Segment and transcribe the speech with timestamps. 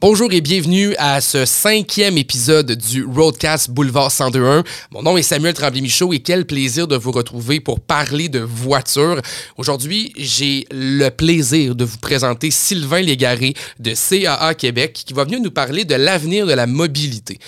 [0.00, 4.64] Bonjour et bienvenue à ce cinquième épisode du Roadcast Boulevard 102.1.
[4.92, 9.20] Mon nom est Samuel Tremblay-Michaud et quel plaisir de vous retrouver pour parler de voitures.
[9.56, 15.40] Aujourd'hui, j'ai le plaisir de vous présenter Sylvain Légaré de CAA Québec qui va venir
[15.40, 17.40] nous parler de l'avenir de la mobilité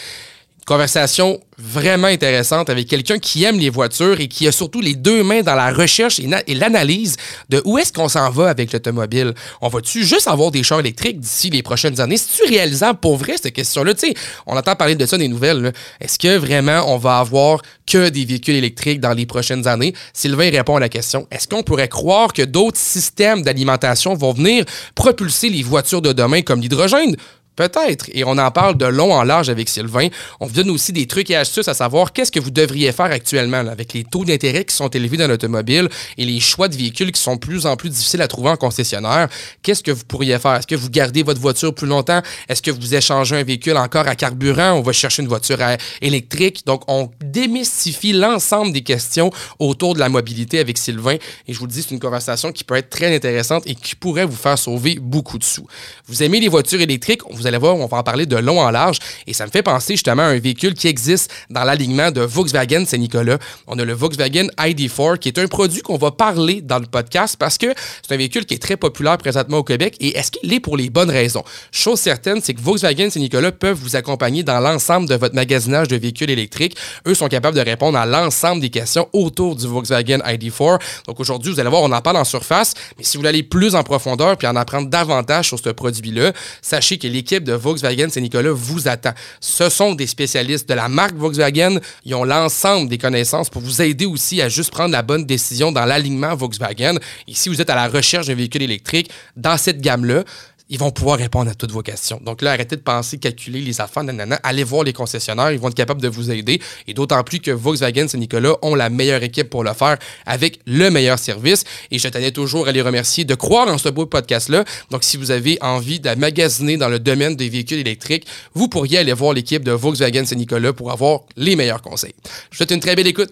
[0.70, 5.24] conversation vraiment intéressante avec quelqu'un qui aime les voitures et qui a surtout les deux
[5.24, 7.16] mains dans la recherche et, l'analyse
[7.48, 9.34] de où est-ce qu'on s'en va avec l'automobile.
[9.60, 12.16] On va-tu juste avoir des chars électriques d'ici les prochaines années?
[12.16, 13.94] C'est-tu réalisable pour vrai, cette question-là?
[13.94, 14.14] Tu sais,
[14.46, 15.72] on entend parler de ça des nouvelles.
[16.00, 19.92] Est-ce que vraiment on va avoir que des véhicules électriques dans les prochaines années?
[20.12, 21.26] Sylvain répond à la question.
[21.32, 24.64] Est-ce qu'on pourrait croire que d'autres systèmes d'alimentation vont venir
[24.94, 27.16] propulser les voitures de demain comme l'hydrogène?
[27.60, 28.06] Peut-être.
[28.14, 30.08] Et on en parle de long en large avec Sylvain.
[30.40, 33.12] On vous donne aussi des trucs et astuces à savoir qu'est-ce que vous devriez faire
[33.12, 37.12] actuellement avec les taux d'intérêt qui sont élevés dans l'automobile et les choix de véhicules
[37.12, 39.28] qui sont de plus en plus difficiles à trouver en concessionnaire.
[39.62, 40.54] Qu'est-ce que vous pourriez faire?
[40.54, 42.22] Est-ce que vous gardez votre voiture plus longtemps?
[42.48, 44.72] Est-ce que vous échangez un véhicule encore à carburant?
[44.72, 45.58] On va chercher une voiture
[46.00, 46.64] électrique.
[46.64, 51.16] Donc, on démystifie l'ensemble des questions autour de la mobilité avec Sylvain.
[51.46, 53.96] Et je vous le dis, c'est une conversation qui peut être très intéressante et qui
[53.96, 55.66] pourrait vous faire sauver beaucoup de sous.
[56.06, 57.20] Vous aimez les voitures électriques?
[57.28, 58.98] Vous allez voir, on va en parler de long en large.
[59.26, 62.84] Et ça me fait penser justement à un véhicule qui existe dans l'alignement de Volkswagen
[62.86, 63.38] Saint-Nicolas.
[63.66, 67.36] On a le Volkswagen ID4, qui est un produit qu'on va parler dans le podcast
[67.38, 67.66] parce que
[68.02, 69.96] c'est un véhicule qui est très populaire présentement au Québec.
[70.00, 71.44] Et est-ce qu'il est pour les bonnes raisons?
[71.72, 75.96] Chose certaine, c'est que Volkswagen Saint-Nicolas peuvent vous accompagner dans l'ensemble de votre magasinage de
[75.96, 76.76] véhicules électriques.
[77.06, 80.78] Eux sont capables de répondre à l'ensemble des questions autour du Volkswagen ID4.
[81.06, 83.42] Donc aujourd'hui, vous allez voir, on en parle en surface, mais si vous voulez aller
[83.42, 88.08] plus en profondeur puis en apprendre davantage sur ce produit-là, sachez que l'équipe de Volkswagen
[88.10, 89.12] Saint-Nicolas vous attend.
[89.40, 91.78] Ce sont des spécialistes de la marque Volkswagen.
[92.04, 95.72] Ils ont l'ensemble des connaissances pour vous aider aussi à juste prendre la bonne décision
[95.72, 96.96] dans l'alignement Volkswagen.
[97.26, 100.24] Et si vous êtes à la recherche d'un véhicule électrique dans cette gamme-là,
[100.70, 102.20] ils vont pouvoir répondre à toutes vos questions.
[102.24, 104.38] Donc là, arrêtez de penser, calculer les affaires, nanana.
[104.44, 106.62] Allez voir les concessionnaires, ils vont être capables de vous aider.
[106.86, 110.90] Et d'autant plus que Volkswagen Saint-Nicolas ont la meilleure équipe pour le faire avec le
[110.90, 111.64] meilleur service.
[111.90, 114.64] Et je tenais toujours à les remercier de croire en ce beau podcast-là.
[114.90, 118.98] Donc, si vous avez envie de magasiner dans le domaine des véhicules électriques, vous pourriez
[118.98, 122.14] aller voir l'équipe de Volkswagen Saint-Nicolas pour avoir les meilleurs conseils.
[122.24, 123.30] Je vous souhaite une très belle écoute.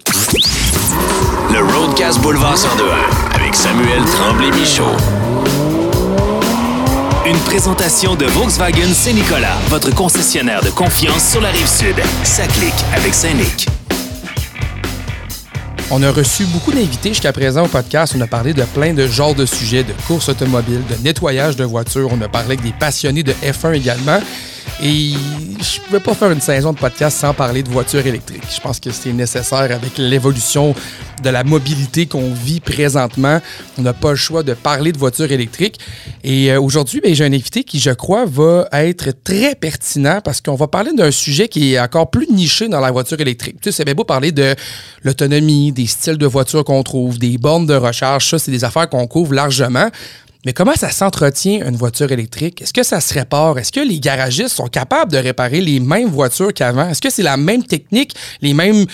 [1.53, 2.85] Le Roadcast Boulevard 102
[3.35, 5.28] avec Samuel Tremblay-Michaud.
[7.28, 11.97] Une présentation de Volkswagen Saint-Nicolas, votre concessionnaire de confiance sur la rive sud.
[12.25, 13.66] Ça clique avec Saint-Nic.
[15.91, 18.15] On a reçu beaucoup d'invités jusqu'à présent au podcast.
[18.17, 21.65] On a parlé de plein de genres de sujets, de courses automobiles, de nettoyage de
[21.65, 22.09] voitures.
[22.11, 24.21] On a parlé avec des passionnés de F1 également.
[24.83, 25.12] Et
[25.61, 28.45] je ne pouvais pas faire une saison de podcast sans parler de voitures électriques.
[28.55, 30.75] Je pense que c'est nécessaire avec l'évolution
[31.23, 33.41] de la mobilité qu'on vit présentement.
[33.77, 35.79] On n'a pas le choix de parler de voitures électriques.
[36.23, 40.41] Et euh, aujourd'hui, ben, j'ai un invité qui, je crois, va être très pertinent parce
[40.41, 43.56] qu'on va parler d'un sujet qui est encore plus niché dans la voiture électrique.
[43.61, 44.55] Tu sais, c'est bien beau parler de
[45.03, 48.29] l'autonomie, des styles de voitures qu'on trouve, des bornes de recharge.
[48.29, 49.89] Ça, c'est des affaires qu'on couvre largement.
[50.47, 52.62] Mais comment ça s'entretient une voiture électrique?
[52.62, 53.59] Est-ce que ça se répare?
[53.59, 56.88] Est-ce que les garagistes sont capables de réparer les mêmes voitures qu'avant?
[56.88, 58.87] Est-ce que c'est la même technique, les mêmes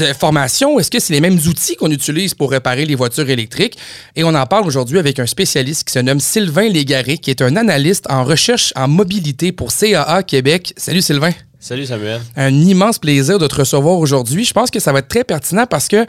[0.00, 0.78] euh, formations?
[0.78, 3.76] Est-ce que c'est les mêmes outils qu'on utilise pour réparer les voitures électriques?
[4.14, 7.42] Et on en parle aujourd'hui avec un spécialiste qui se nomme Sylvain Légaré, qui est
[7.42, 10.72] un analyste en recherche en mobilité pour CAA Québec.
[10.76, 11.32] Salut Sylvain.
[11.62, 12.20] Salut Samuel.
[12.34, 14.44] Un immense plaisir de te recevoir aujourd'hui.
[14.44, 16.06] Je pense que ça va être très pertinent parce que,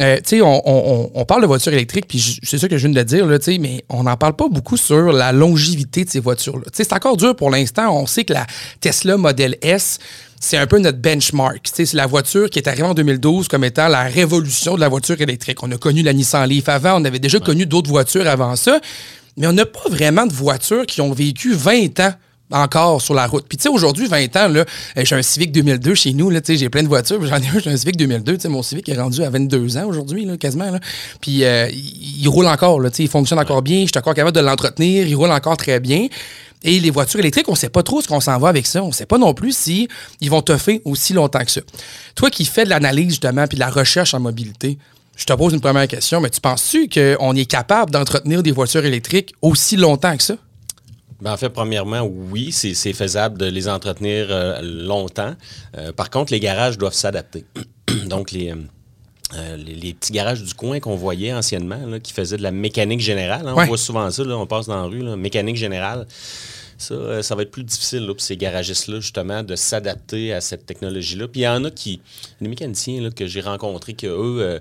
[0.00, 3.02] euh, tu sais, on, parle de voitures électriques, puis c'est ça que je viens de
[3.04, 6.64] dire, là, mais on n'en parle pas beaucoup sur la longévité de ces voitures-là.
[6.72, 7.96] C'est encore dur pour l'instant.
[7.96, 8.44] On sait que la
[8.80, 10.00] Tesla Model S,
[10.40, 11.60] c'est un peu notre benchmark.
[11.72, 15.20] C'est la voiture qui est arrivée en 2012 comme étant la révolution de la voiture
[15.20, 15.62] électrique.
[15.62, 18.80] On a connu la Nissan Leaf avant, on avait déjà connu d'autres voitures avant ça,
[19.36, 22.14] mais on n'a pas vraiment de voitures qui ont vécu 20 ans
[22.50, 23.46] encore sur la route.
[23.48, 24.64] Puis tu sais, aujourd'hui, 20 ans, là,
[24.96, 27.36] euh, j'ai un Civic 2002 chez nous, là, tu sais, j'ai plein de voitures, j'en
[27.36, 29.86] ai un, j'ai un Civic 2002, tu sais, mon Civic est rendu à 22 ans
[29.86, 30.70] aujourd'hui, là, quasiment.
[31.20, 34.36] Puis euh, il, roule encore, tu sais, il fonctionne encore bien, je suis encore capable
[34.36, 36.08] de l'entretenir, il roule encore très bien.
[36.66, 38.82] Et les voitures électriques, on sait pas trop ce qu'on s'en va avec ça.
[38.82, 39.86] On sait pas non plus si
[40.22, 41.60] ils vont te faire aussi longtemps que ça.
[42.14, 44.78] Toi qui fais de l'analyse, justement, puis de la recherche en mobilité,
[45.14, 48.84] je te pose une première question, mais tu penses-tu qu'on est capable d'entretenir des voitures
[48.84, 50.36] électriques aussi longtemps que ça?
[51.20, 55.34] Ben, en fait, premièrement, oui, c'est faisable de les entretenir euh, longtemps.
[55.76, 57.44] Euh, par contre, les garages doivent s'adapter.
[58.06, 62.50] Donc, euh, les, les, petits garages du coin qu'on voyait anciennement, qui faisaient de la
[62.50, 66.06] mécanique générale, hein, on voit souvent ça, on passe dans la rue, mécanique générale.
[66.78, 70.66] Ça, euh, ça va être plus difficile pour ces garagistes-là, justement, de s'adapter à cette
[70.66, 71.28] technologie-là.
[71.28, 72.00] Puis il y en a qui,
[72.40, 74.08] les mécaniciens là, que j'ai rencontrés, qu'eux,
[74.40, 74.58] euh,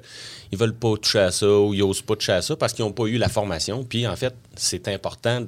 [0.52, 2.86] ils veulent pas toucher à ça ou ils n'osent pas toucher à ça parce qu'ils
[2.86, 3.84] n'ont pas eu la formation.
[3.84, 5.44] Puis en fait, c'est important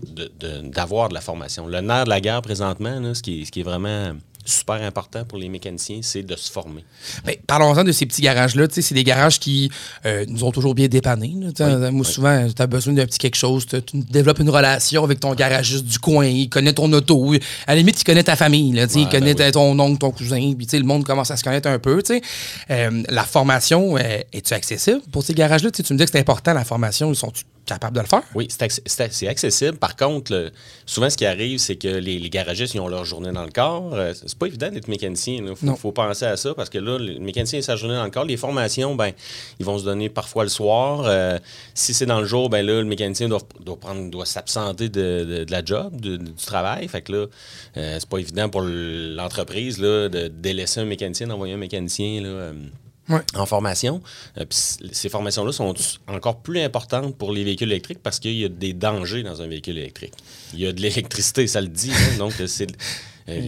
[0.71, 1.67] d'avoir de, la formation.
[1.67, 4.13] Le nerf de la guerre présentement, ce, qui ce qui est vraiment
[4.45, 6.83] super important pour les mécaniciens, c'est de se former.
[7.25, 8.67] Ben, Parlons-en de ces petits garages-là.
[8.67, 9.71] Tu sais, C'est des garages qui
[10.05, 11.33] euh, nous ont toujours bien dépannés.
[11.39, 11.51] là.
[11.51, 13.65] Tu Moi, souvent, tu as besoin d'un petit quelque chose.
[13.65, 16.25] Tu tu développes une relation avec ton garagiste du coin.
[16.27, 17.33] Il connaît ton auto.
[17.67, 18.71] À la limite, il connaît ta famille.
[18.73, 19.51] Là, tu sais, il Ouais, connaît ben oui.
[19.51, 20.53] ton oncle, ton cousin.
[20.55, 22.01] Puis tu sais, le monde commence à se connaître un peu.
[22.03, 22.21] tu.
[22.69, 25.71] Euh, la formation, euh, est-tu accessible pour ces garages-là?
[25.71, 27.11] Tu tu me dis que c'est important, la formation.
[27.11, 27.31] Ils sont
[27.65, 28.23] capables de le faire?
[28.35, 29.77] Oui, c'est acc- c'est c'est accessible.
[29.77, 30.51] Par contre, le-
[30.85, 33.51] souvent, ce qui arrive, c'est que les, les garagistes, ils ont leur journée dans le
[33.51, 33.93] corps.
[33.93, 35.43] Euh, c'est pas évident d'être mécanicien.
[35.47, 38.09] Il faut, faut penser à ça parce que là, le mécanicien, sa journée dans le
[38.11, 38.25] corps.
[38.25, 39.11] Les formations, ben,
[39.59, 41.03] ils vont se donner parfois le soir.
[41.05, 41.37] Euh,
[41.73, 45.25] si c'est dans le jour, ben là, le mécanicien doit, doit prendre, doit s'absenter de,
[45.27, 46.87] de- de la job, de- du travail.
[46.87, 47.25] Fait que là,
[47.77, 52.21] euh, c'est pas évident pour l'entreprise de délaisser un mécanicien, d'envoyer un mécanicien.
[52.21, 52.53] Là, euh,
[53.07, 53.21] Ouais.
[53.35, 54.01] en formation.
[54.39, 55.73] Euh, ces formations-là sont
[56.07, 59.47] encore plus importantes pour les véhicules électriques parce qu'il y a des dangers dans un
[59.47, 60.13] véhicule électrique.
[60.53, 61.91] Il y a de l'électricité, ça le dit.
[61.93, 62.67] hein, donc, euh, c'est.
[63.29, 63.39] euh,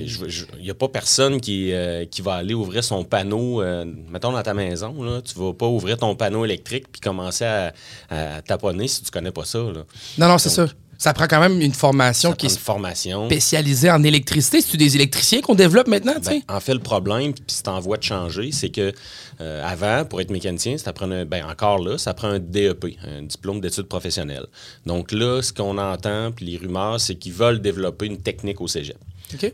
[0.60, 3.64] Il n'y a pas personne qui, euh, qui va aller ouvrir son panneau,
[4.10, 7.74] mettons dans ta maison, là, tu vas pas ouvrir ton panneau électrique puis commencer à,
[8.10, 9.60] à taponner si tu connais pas ça.
[9.60, 9.86] Là.
[10.18, 10.68] Non, non, c'est ça.
[10.98, 13.28] Ça prend quand même une formation Ça qui est formation.
[13.28, 14.62] spécialisée en électricité.
[14.62, 16.16] C'est-tu des électriciens qu'on développe maintenant?
[16.26, 18.92] Ben, en fait, le problème, puis c'est en voie de changer, c'est que
[19.40, 22.98] euh, avant, pour être mécanicien, ça prend un- ben, encore là, ça prend un DEP,
[23.06, 24.48] un diplôme d'études professionnelles.
[24.88, 28.68] Donc là, ce qu'on entend, puis les rumeurs, c'est qu'ils veulent développer une technique au
[28.68, 28.98] cégep.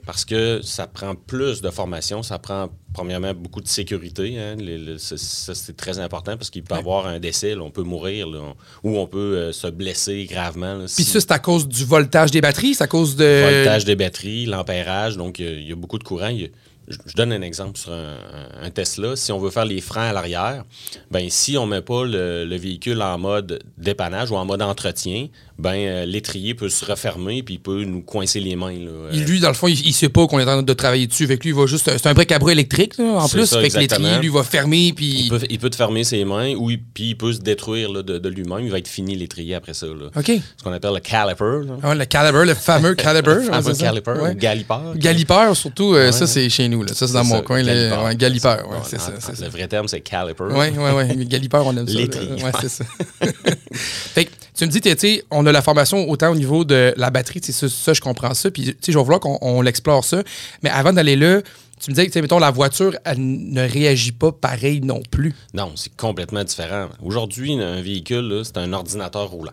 [0.05, 4.37] Parce que ça prend plus de formation, ça prend premièrement beaucoup de sécurité.
[4.39, 4.55] hein.
[4.57, 5.15] Les- ça,
[5.55, 8.39] c'est très important parce qu'il peut y avoir un décès, là, on peut mourir, là,
[8.83, 10.75] on- ou on peut euh, se blesser gravement.
[10.75, 12.75] là, Puis ça, c'est à cause du voltage des batteries?
[12.75, 13.41] C'est à cause de...
[13.41, 15.17] voltage des batteries, l'ampérage.
[15.17, 16.27] Donc, il y a- il y, a beaucoup de courant.
[16.27, 16.49] Il y a-
[16.89, 18.17] je, je donne un exemple sur un,
[18.61, 19.15] un Tesla.
[19.15, 20.65] Si on veut faire les freins à l'arrière,
[21.09, 24.61] ben si on ne met pas le, le véhicule en mode dépannage ou en mode
[24.61, 28.71] entretien, ben euh, l'étrier peut se refermer puis il peut nous coincer les mains.
[28.73, 28.89] là.
[28.89, 30.73] Euh, Il, lui, dans le fond, il, il sait pas qu'on est en train de
[30.73, 31.27] travailler dessus.
[31.27, 31.89] Fait que lui, il va juste.
[31.89, 33.45] C'est un bric à bras électrique, là, en plus.
[33.45, 34.19] ça, fait que l'étrier, exactement.
[34.19, 34.87] lui, va fermer.
[34.87, 35.27] il, Puis.
[35.29, 38.01] peut, il peut te fermer ses mains ou il, puis il peut se détruire là,
[38.01, 38.61] de, de lui-même.
[38.61, 39.85] Il va être fini l'étrier après ça.
[39.85, 40.09] là.
[40.15, 40.31] OK.
[40.57, 41.61] Ce qu'on appelle le caliper.
[41.83, 43.35] Ah, le caliber, le fameux caliber.
[43.35, 44.31] Le fameux caliper Ouais.
[44.31, 44.93] ou galipeur.
[44.95, 46.11] Galipeur, surtout, euh, Ouais.
[46.11, 46.83] ça, c'est chez nous.
[46.83, 46.93] Là.
[46.93, 47.61] Ça, c'est dans mon coin.
[47.63, 48.03] galipeur.
[48.05, 49.11] Ouais, galipeur, c'est ça.
[49.41, 50.43] Le vrai terme, c'est caliper.
[50.49, 51.25] Oui, oui, oui.
[51.33, 51.93] Galipeur, on aime ça.
[51.93, 52.43] L'étrier.
[52.43, 52.83] Ouais, c'est ça.
[53.73, 54.31] fait que
[54.69, 57.93] tu me dis, tu on a la formation autant au niveau de la batterie, ça,
[57.93, 58.51] je comprends ça.
[58.51, 60.23] Puis, tu sais, je vais vouloir qu'on on l'explore ça.
[60.61, 61.41] Mais avant d'aller là,
[61.79, 65.33] tu me disais que, la voiture, elle ne réagit pas pareil non plus.
[65.53, 66.87] Non, c'est complètement différent.
[67.03, 69.51] Aujourd'hui, un véhicule, c'est un ordinateur roulant.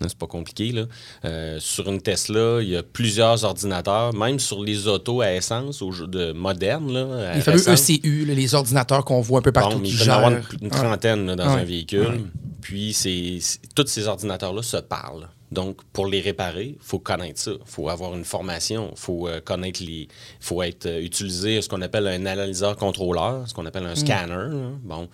[0.00, 0.72] C'est pas compliqué.
[0.72, 0.84] Là.
[1.24, 5.82] Euh, sur une Tesla, il y a plusieurs ordinateurs, même sur les autos à essence
[5.82, 6.92] au de modernes.
[6.92, 7.58] Là, Les fameux.
[7.68, 10.14] ECU, là, les ordinateurs qu'on voit un peu partout Bon, qui il peut y en
[10.14, 12.24] avoir une, une trentaine là, dans un véhicule.
[12.60, 13.38] Puis, c'est,
[13.74, 15.28] tous ces ordinateurs-là se parlent.
[15.52, 17.52] Donc, pour les réparer, il faut connaître ça.
[17.52, 18.88] Il faut avoir une formation.
[18.92, 20.08] Il faut euh, connaître les.
[20.40, 24.32] Faut être euh, utiliser ce qu'on appelle un analyseur contrôleur, ce qu'on appelle un scanner.
[24.32, 24.70] là.
[24.82, 25.08] Bon.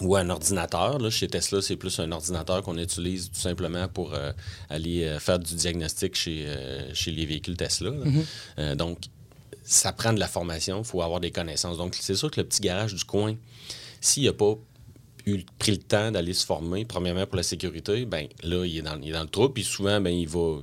[0.00, 0.98] Ou un ordinateur.
[0.98, 1.10] Là.
[1.10, 4.32] Chez Tesla, c'est plus un ordinateur qu'on utilise tout simplement pour euh,
[4.68, 7.90] aller euh, faire du diagnostic chez, euh, chez les véhicules Tesla.
[8.58, 8.98] Euh, donc,
[9.62, 11.78] ça prend de la formation, il faut avoir des connaissances.
[11.78, 13.36] Donc, c'est sûr que le petit garage du coin,
[14.00, 14.54] s'il n'a pas
[15.26, 18.82] eu pris le temps d'aller se former, premièrement pour la sécurité, ben là, il est
[18.82, 20.58] dans, il est dans le trou, puis souvent, ben, il, va,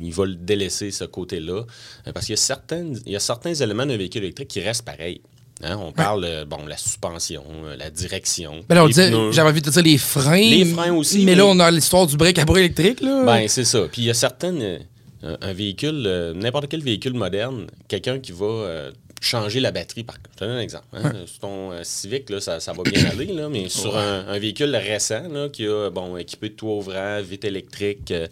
[0.00, 1.64] il, va le délaisser, ce côté-là.
[2.12, 4.84] Parce qu'il y a, certaines, il y a certains éléments d'un véhicule électrique qui restent
[4.84, 5.20] pareils.
[5.64, 8.60] Hein, on parle, euh, bon, la suspension, euh, la direction.
[8.68, 9.32] Ben là, on les disait, pneus.
[9.32, 10.36] j'avais envie de dire les freins.
[10.36, 13.00] Les freins aussi, Mais, mais- là, on a l'histoire du break à bras électrique.
[13.00, 13.24] Là.
[13.24, 13.80] Ben, c'est ça.
[13.90, 14.60] Puis il y a certaines.
[14.62, 14.78] euh,
[15.22, 18.90] un, un véhicule, euh, n'importe quel véhicule moderne, quelqu'un qui va euh,
[19.24, 20.84] changer la batterie, par Je te donne un exemple.
[20.92, 21.12] hein.
[21.26, 24.38] Sur ton euh, Civic, là, ça, ça va bien aller, là, mais sur un, un
[24.38, 28.26] véhicule récent là, qui a bon, équipé de toit ouvrant, vite électrique, euh,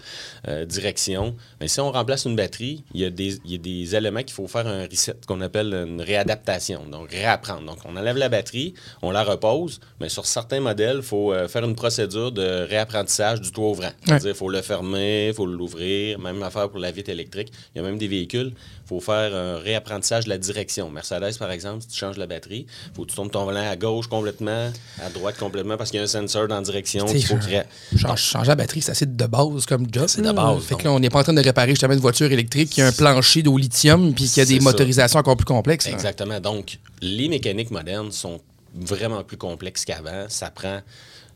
[0.49, 3.59] euh, direction, mais si on remplace une batterie, il y a des, il y a
[3.59, 7.65] des éléments qu'il faut faire un reset, qu'on appelle une réadaptation, donc réapprendre.
[7.67, 11.65] Donc on enlève la batterie, on la repose, mais sur certains modèles, il faut faire
[11.65, 13.91] une procédure de réapprentissage du toit ouvrant.
[14.05, 17.53] C'est-à-dire il faut le fermer, il faut l'ouvrir, même affaire pour la vitre électrique.
[17.75, 18.53] Il y a même des véhicules,
[18.93, 20.91] faut faire un réapprentissage de la direction.
[20.91, 23.69] Mercedes, par exemple, si tu changes la batterie, il faut que tu tournes ton volant
[23.69, 24.71] à gauche complètement,
[25.01, 27.63] à droite complètement, parce qu'il y a un sensor dans la direction qu'il faut créer.
[27.97, 30.05] Change- Changer la batterie, c'est assez de base comme job.
[30.09, 30.85] C'est de base, Fait que donc.
[30.85, 32.93] là, on n'est pas en train de réparer justement une voiture électrique qui a un
[32.93, 34.63] plancher d'eau lithium puis qui a des ça.
[34.65, 35.87] motorisations encore plus complexes.
[35.87, 35.93] là.
[35.93, 36.39] Exactement.
[36.41, 38.41] Donc, les mécaniques modernes sont
[38.75, 40.27] vraiment plus complexes qu'avant.
[40.29, 40.81] Ça prend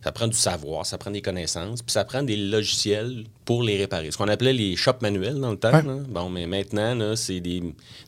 [0.05, 3.77] Ça prend du savoir, ça prend des connaissances, puis ça prend des logiciels pour les
[3.77, 4.11] réparer.
[4.13, 5.73] Ce qu'on appelait les shops manuels dans le temps.
[5.73, 5.83] Ouais.
[5.83, 5.97] là.
[6.09, 7.63] Bon, mais maintenant, c'est des,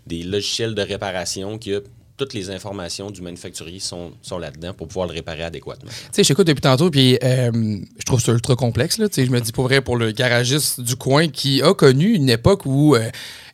[0.06, 1.72] des logiciels de réparation qui
[2.16, 5.88] toutes les informations du manufacturier sont, sont là-dedans pour pouvoir le réparer adéquatement.
[5.88, 7.50] Tu sais, j'écoute depuis tantôt, puis euh,
[7.96, 8.98] je trouve ça ultra complexe.
[8.98, 9.08] Là.
[9.08, 12.12] Tu sais, Je me dis pour vrai, pour le garagiste du coin qui a connu
[12.12, 12.96] une époque où.
[12.96, 13.08] euh,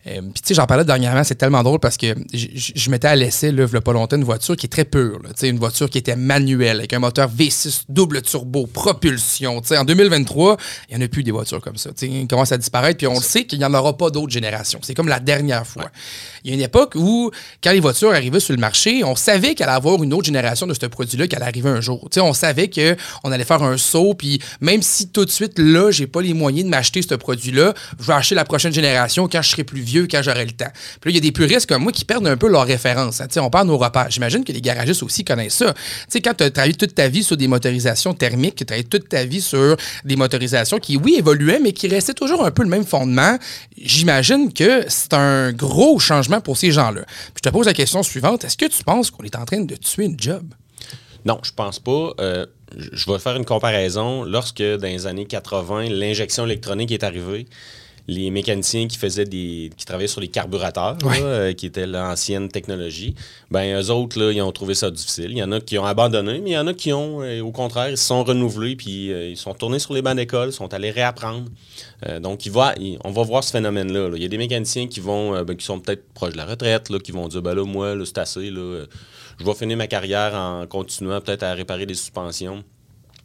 [0.07, 3.17] euh, puis tu sais, j'en parlais dernièrement, c'est tellement drôle parce que je m'étais à
[3.17, 5.21] l'essai, là, il pas longtemps, une voiture qui est très pure.
[5.23, 9.61] Tu sais, une voiture qui était manuelle, avec un moteur V6 double turbo, propulsion.
[9.63, 10.57] Tu sais, En 2023,
[10.89, 11.91] il n'y en a plus des voitures comme ça.
[11.91, 14.11] Tu sais, Ils commencent à disparaître, puis on le sait qu'il n'y en aura pas
[14.11, 14.81] d'autres générations.
[14.83, 15.91] C'est comme la dernière fois.
[16.45, 17.31] Il y a une époque où,
[17.63, 20.67] quand les voitures arrivaient sur le marché, on savait qu'elle allait avoir une autre génération
[20.67, 22.01] de ce produit-là qui allait arriver un jour.
[22.11, 25.59] Tu sais, on savait qu'on allait faire un saut, puis même si tout de suite,
[25.59, 29.29] là, j'ai pas les moyens de m'acheter ce produit-là, je vais acheter la prochaine génération
[29.29, 30.71] quand je serai plus vieux, quand j'aurai le temps.
[31.01, 33.21] Puis là, il y a des puristes comme moi qui perdent un peu leur référence.
[33.21, 33.27] hein.
[33.37, 34.11] On de nos repères.
[34.11, 35.75] J'imagine que les garagistes aussi connaissent ça.
[36.13, 39.09] Quand tu as travaillé toute ta vie sur des motorisations thermiques, tu as travaillé toute
[39.09, 42.69] ta vie sur des motorisations qui, oui, évoluaient, mais qui restaient toujours un peu le
[42.69, 43.39] même fondement,
[43.81, 47.03] j'imagine que c'est un gros changement pour ces gens-là.
[47.05, 48.45] Puis je te pose la question suivante.
[48.45, 50.45] Est-ce que tu penses qu'on est en train de tuer une job?
[51.25, 52.13] Non, je pense pas.
[52.21, 52.47] Euh,
[52.77, 54.25] je vais faire une comparaison.
[54.25, 57.47] Lorsque, dans les années 80, l'injection électronique est arrivée,
[58.07, 59.71] les mécaniciens qui faisaient des.
[59.77, 61.21] qui travaillaient sur les carburateurs, Ouais.
[61.21, 63.15] là, euh, qui était l'ancienne technologie,
[63.51, 65.31] ben eux autres, là, ils ont trouvé ça difficile.
[65.31, 67.41] Il y en a qui ont abandonné, mais il y en a qui ont, euh,
[67.41, 70.53] au contraire, ils se sont renouvelés, puis euh, ils sont tournés sur les bancs d'école,
[70.53, 71.47] sont allés réapprendre.
[72.21, 74.11] Donc, il va, il- on va voir ce phénomène-là.
[74.11, 74.17] là.
[74.17, 76.91] Il y a des mécaniciens qui vont, ben, qui sont peut-être proches de la retraite,
[76.91, 78.85] là, qui vont dire, ben là, moi, là, c'est assez, là,
[79.41, 82.63] je vais finir ma carrière en continuant peut-être à réparer des suspensions,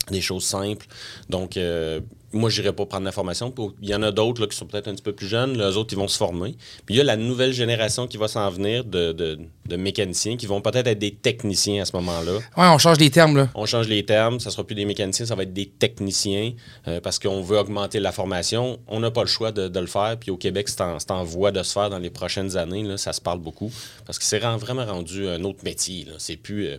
[0.10, 0.86] des choses simples.
[1.30, 2.00] Donc, euh,
[2.34, 3.54] moi, je n'irai pas prendre la formation.
[3.82, 5.58] Il y en a d'autres qui sont peut-être un petit peu plus jeunes.
[5.58, 6.56] Les autres, ils vont se former.
[6.86, 10.36] Puis il y a la nouvelle génération qui va s'en venir de, de- de mécaniciens
[10.38, 12.34] qui vont peut-être être des techniciens à ce moment-là.
[12.58, 13.50] Ouais, on change les termes, là.
[13.56, 16.54] On change les termes, ça sera plus des mécaniciens, ça va être des techniciens
[16.88, 18.80] euh, parce qu'on veut augmenter la formation.
[18.88, 20.18] On n'a pas le choix de, de le faire.
[20.20, 20.82] Puis au Québec, c'est
[21.12, 22.84] en, voie de se faire dans les prochaines années.
[22.84, 23.72] Là, ça se parle beaucoup
[24.06, 26.08] parce que c'est vraiment rendu un autre métier.
[26.18, 26.68] C'est plus.
[26.68, 26.78] euh,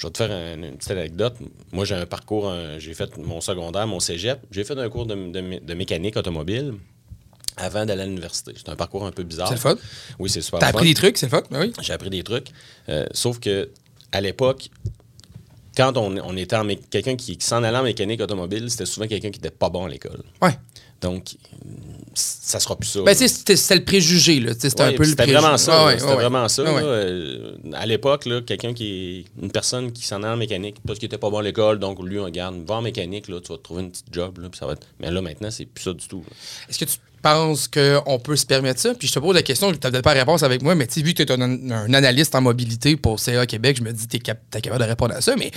[0.00, 1.34] je vais te faire un- une petite anecdote.
[1.72, 4.40] Moi, j'ai un parcours, j'ai fait mon secondaire, mon cégep.
[4.50, 6.74] J'ai fait un cours de, de mé- de mécanique automobile
[7.56, 8.52] avant d'aller à l'université.
[8.56, 9.48] C'est un parcours un peu bizarre.
[9.48, 9.76] C'est le fun.
[10.18, 10.60] Oui, c'est super.
[10.60, 11.42] T'as appris des trucs, c'est le fun?
[11.50, 11.72] Ben oui.
[11.82, 12.48] J'ai appris des trucs.
[12.88, 13.70] Euh, sauf que
[14.12, 14.70] à l'époque,
[15.76, 19.06] quand on, on était en quelqu'un qui, qui s'en allait en mécanique automobile, c'était souvent
[19.06, 20.22] quelqu'un qui n'était pas bon à l'école.
[20.42, 20.58] Ouais.
[21.00, 21.36] Donc,
[22.14, 23.00] ça sera plus ça.
[23.02, 24.52] Ben, c'était le préjugé, là.
[24.58, 25.38] C'était Ouais, un peu le c'était préjugé.
[25.40, 25.72] vraiment ça.
[25.82, 26.62] Ah ouais, c'était ouais, vraiment ça.
[26.66, 26.70] Ah.
[26.82, 31.06] Euh, à l'époque, quelqu'un qui est une personne qui s'en allait en mécanique parce qu'il
[31.06, 33.58] était pas bon à l'école, donc lui, on regarde, va en mécanique, là, tu vas
[33.58, 34.86] te trouver une petite job, là, puis ça va être...
[34.98, 36.24] Mais là, maintenant, c'est plus ça du tout.
[36.68, 38.94] Est-ce que tu penses qu'on peut se permettre ça?
[38.94, 40.86] Puis je te pose la question, tu n'as peut-être pas la réponse avec moi, mais
[40.96, 44.06] vu que tu es un, un analyste en mobilité pour CA Québec, je me dis
[44.06, 45.50] que tu es, capable de répondre à ça, mais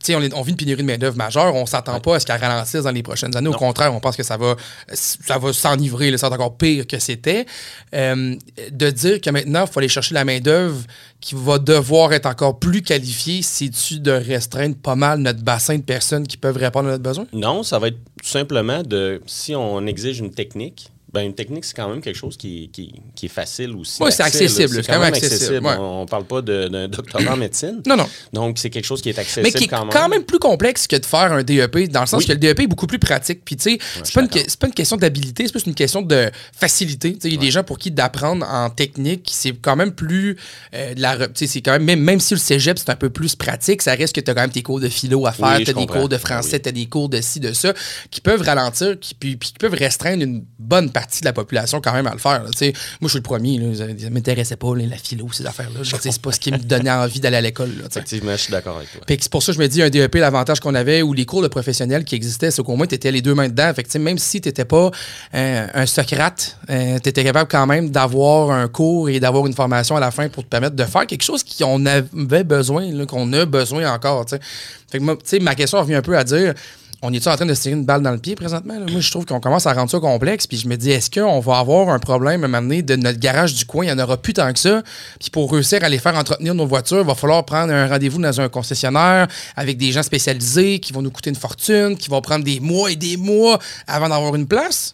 [0.00, 2.20] tu sais, on, est- on vit une pénurie de main-d'œuvre majeure, on s'attend pas à
[2.20, 3.48] ce qu'elle ralentisse dans les prochaines années.
[3.48, 4.54] Au contraire, on pense que ça va,
[4.92, 7.46] ça va s'enivrer, ça va être encore pire que c'était.
[7.94, 8.36] Euh,
[8.70, 10.84] de dire que maintenant, il faut aller chercher la main-d'œuvre
[11.20, 15.82] qui va devoir être encore plus qualifiée, c'est-tu de restreindre pas mal notre bassin de
[15.82, 17.26] personnes qui peuvent répondre à notre besoin?
[17.32, 19.20] Non, ça va être tout simplement de...
[19.26, 22.92] Si on exige une technique, ben une technique, c'est quand même quelque chose qui, qui,
[23.14, 24.02] qui est facile aussi.
[24.02, 25.76] Oui, c'est accessible, c'est quand même accessible, ouais.
[25.78, 27.82] On, on parle pas d'un doctorat en médecine.
[27.86, 28.06] Non, non.
[28.32, 30.24] Donc, c'est quelque chose qui est accessible mais qui est quand même.
[30.24, 32.26] plus complexe que de faire un DEP, dans le sens Oui.
[32.26, 33.42] que le DEP est beaucoup plus pratique.
[33.44, 37.16] Puis, tu sais, c'est pas, pas une question d'habilité, c'est plus une question de facilité.
[37.24, 40.36] Il y a des gens pour qui d'apprendre en technique, c'est quand même plus.
[40.74, 42.90] euh, de la, re- tu sais, c'est quand même, même, même si le cégep, c'est
[42.90, 45.26] un peu plus pratique, ça reste que tu as quand même tes cours de philo
[45.26, 46.00] à faire, Oui, tu as des comprends.
[46.00, 46.62] cours de français, Oui.
[46.62, 47.72] tu as des cours de ci, de ça,
[48.10, 51.80] qui peuvent ralentir, qui, puis, puis qui peuvent restreindre une bonne partie de la population
[51.80, 52.42] quand même à le faire.
[52.44, 52.50] là.
[52.50, 55.80] Moi, je suis le premier, là, ça m'intéressait pas, là, la philo, ces affaires-là.
[55.82, 57.70] C'est pas ce qui me donnait envie d'aller à l'école.
[57.86, 59.00] Effectivement, je suis d'accord avec toi.
[59.08, 61.42] C'est pour ça que je me dis, un DEP, l'avantage qu'on avait, ou les cours
[61.42, 63.72] de professionnels qui existaient, c'est qu'au moins, tu étais les deux mains dedans.
[63.74, 64.90] Fait que, même si tu n'étais pas
[65.34, 69.96] euh, un Socrate, tu étais capable quand même d'avoir un cours et d'avoir une formation
[69.96, 73.44] à la fin pour te permettre de faire quelque chose qu'on avait besoin, qu'on a
[73.44, 74.24] besoin encore.
[74.28, 76.54] Fait que moi, tu sais, ma question revient un peu à dire.
[77.00, 78.74] On est-tu en train de se tirer une balle dans le pied présentement?
[78.76, 78.84] là?
[78.90, 80.48] Moi, je trouve qu'on commence à rendre ça complexe.
[80.48, 82.96] Puis je me dis, est-ce qu'on va avoir un problème à un moment donné de
[82.96, 83.84] notre garage du coin?
[83.84, 84.82] Il n'y en aura plus tant que ça.
[85.20, 88.20] Puis pour réussir à les faire entretenir nos voitures, il va falloir prendre un rendez-vous
[88.20, 92.20] dans un concessionnaire avec des gens spécialisés qui vont nous coûter une fortune, qui vont
[92.20, 94.92] prendre des mois et des mois avant d'avoir une place?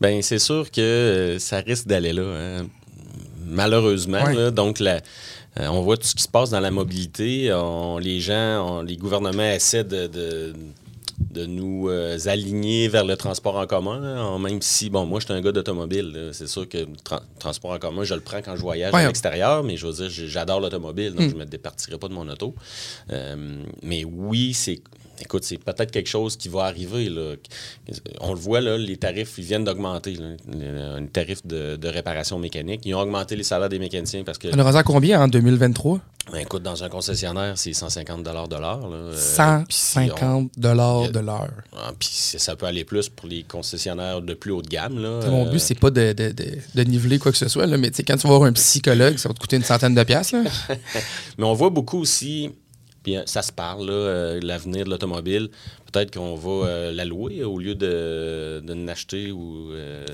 [0.00, 2.22] Ben c'est sûr que euh, ça risque d'aller là.
[2.24, 2.66] hein.
[3.46, 4.24] Malheureusement.
[4.24, 4.34] Ouais.
[4.34, 4.50] là.
[4.50, 5.00] donc, la-
[5.60, 7.52] euh, on voit tout ce qui se passe dans la mobilité.
[7.54, 10.52] On- les gens, on- les gouvernements essaient de, de-
[11.18, 15.24] de nous euh, aligner vers le transport en commun, hein, même si, bon, moi, je
[15.26, 16.30] suis un gars d'automobile.
[16.32, 19.02] C'est sûr que le tra- transport en commun, je le prends quand je voyage Ouais.
[19.04, 21.30] à l'extérieur, mais je veux dire, j'adore l'automobile, donc Mm.
[21.30, 22.54] je me départirai pas de mon auto.
[23.12, 24.80] Euh, mais oui, c'est.
[25.18, 27.08] Écoute, c'est peut-être quelque chose qui va arriver.
[27.08, 27.36] Là.
[28.20, 30.12] On le voit, là, les tarifs ils viennent d'augmenter.
[30.50, 32.82] Les, les tarifs de, de réparation mécanique.
[32.84, 36.00] Ils ont augmenté les salaires des mécaniciens parce que, On à combien en 2023?
[36.32, 38.48] Ben, écoute, dans un concessionnaire, c'est 150 de l'heure.
[38.88, 38.96] là.
[38.96, 39.12] Euh,
[39.68, 41.50] puis si 150 dollars on- de l'heure.
[41.76, 44.98] Ah, Puis ça peut aller plus pour les concessionnaires de plus haut de gamme.
[45.00, 45.20] Là.
[45.28, 47.76] Mon Euh, but, c'est pas de, de, de, de niveler quoi que ce soit, là,
[47.78, 50.34] mais quand tu vas voir un psychologue, ça va te coûter une centaine de piastres.
[50.36, 50.50] Là.
[51.38, 52.50] Mais on voit beaucoup aussi,
[53.04, 55.48] puis euh, ça se parle, euh, l'avenir de l'automobile.
[55.92, 60.04] Peut-être qu'on va euh, la louer au lieu de, de l'acheter ou euh,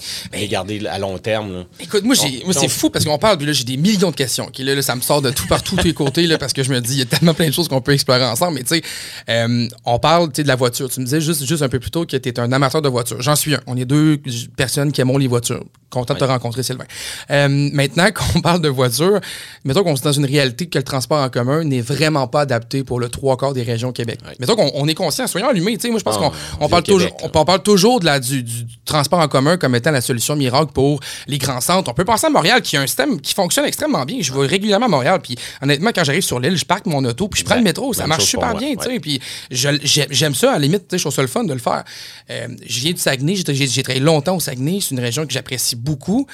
[0.48, 1.52] garder à long terme.
[1.52, 1.64] là.
[1.80, 4.50] Écoute, moi, c'est fou parce qu'on parle, là, j'ai des millions de questions.
[4.58, 6.70] là, là, ça me sort de tout partout, tous les côtés, là, parce que je
[6.70, 8.54] me dis, il y a tellement plein de choses qu'on peut explorer ensemble.
[8.54, 8.82] Mais tu sais,
[9.28, 10.88] euh, on parle tu sais, de la voiture.
[10.88, 12.88] Tu me disais juste, juste un peu plus tôt que tu es un amateur de
[12.88, 13.20] voiture.
[13.20, 13.60] J'en suis un.
[13.66, 14.20] On est deux
[14.56, 15.64] personnes qui aiment les voitures.
[15.90, 16.86] Content de te rencontrer, Sylvain.
[17.30, 19.20] Euh, maintenant qu'on parle de voiture,
[19.64, 22.82] mettons qu'on est dans une réalité que le transport en commun n'est vraiment pas adapté
[22.82, 24.18] pour le trois quarts des régions au Québec.
[24.24, 24.34] Ouais.
[24.40, 26.82] Mettons qu'on on est conscient, soyons tu sais, Moi, je pense Ah, qu'on on parle
[26.82, 29.90] Québec, toujours, on on parle toujours de la, du, du transport en commun comme étant
[29.90, 31.90] la solution miracle pour les grands centres.
[31.90, 34.18] On peut penser à Montréal qui a un système qui fonctionne extrêmement bien.
[34.20, 37.28] Je vais régulièrement à Montréal, puis honnêtement, quand j'arrive sur l'île, je parque mon auto,
[37.28, 37.70] puis je prends le Exact.
[37.78, 37.92] métro.
[37.94, 38.88] Ça marche super moi, bien, tu sais.
[38.88, 39.00] ouais.
[39.00, 41.58] Puis j'aime ça, à la limite, tu sais, je trouve ça le fun de le
[41.58, 41.84] faire.
[42.30, 45.76] Euh, je viens du Saguenay, j'ai travaillé longtemps au Saguenay, c'est une région que j'apprécie
[45.76, 46.26] beaucoup.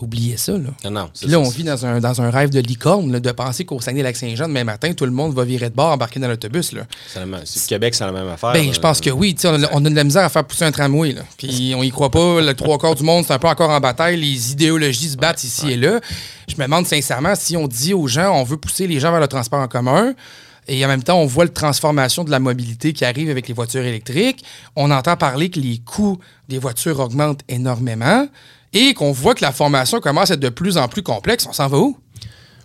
[0.00, 0.70] Oubliez ça, là.
[0.84, 3.32] Non, non, Puis là, on vit dans un, dans un rêve de licorne, là, de
[3.32, 6.72] penser qu'au Saguenay-Lac-Saint-Jean, demain matin, tout le monde va virer de bord, embarquer dans l'autobus.
[6.72, 6.82] là.
[7.08, 8.52] c'est c'est- Québec, c'est la même affaire.
[8.52, 9.34] Ben, je pense que oui.
[9.44, 11.12] On a, on a de la misère à faire pousser un tramway.
[11.12, 11.22] Là.
[11.36, 12.40] Puis on y croit pas.
[12.40, 14.16] Le trois quarts du monde, c'est un peu encore en bataille.
[14.20, 16.00] Les idéologies se battent ici et là.
[16.48, 19.20] Je me demande sincèrement si on dit aux gens on veut pousser les gens vers
[19.20, 20.14] le transport en commun.
[20.70, 23.54] Et en même temps, on voit la transformation de la mobilité qui arrive avec les
[23.54, 24.44] voitures électriques.
[24.76, 28.28] On entend parler que les coûts des voitures augmentent énormément
[28.72, 31.46] et qu'on voit que la formation commence à être de plus en plus complexe.
[31.48, 31.96] On s'en va où?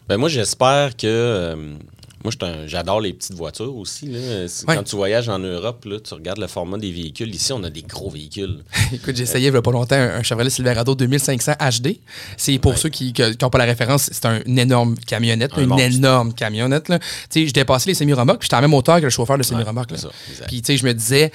[0.10, 1.07] Ben, moi, j'espère que.
[1.07, 1.75] euh,
[2.24, 2.31] moi,
[2.67, 4.05] j'adore les petites voitures aussi.
[4.07, 4.17] là.
[4.19, 4.75] Ouais.
[4.77, 7.33] Quand tu voyages en Europe, là, tu regardes le format des véhicules.
[7.36, 8.63] Ici, on a des gros véhicules.
[8.93, 11.98] Écoute, j'ai essayé il n'y a pas longtemps un, Chevrolet Silverado 2500 HD.
[12.38, 12.77] C'est pour Ouais.
[12.77, 15.83] ceux qui n'ont pas la référence, c'est un- une énorme camionnette, Un une monstre.
[15.86, 16.88] énorme camionnette.
[16.88, 17.00] là.
[17.00, 17.05] Tu
[17.41, 19.43] sais, je dépassais les semi-remorques, puis j'étais à la même hauteur que le chauffeur de
[19.43, 19.91] semi-remorque.
[19.91, 20.13] exact.
[20.48, 21.29] Puis, tu sais, je me disais,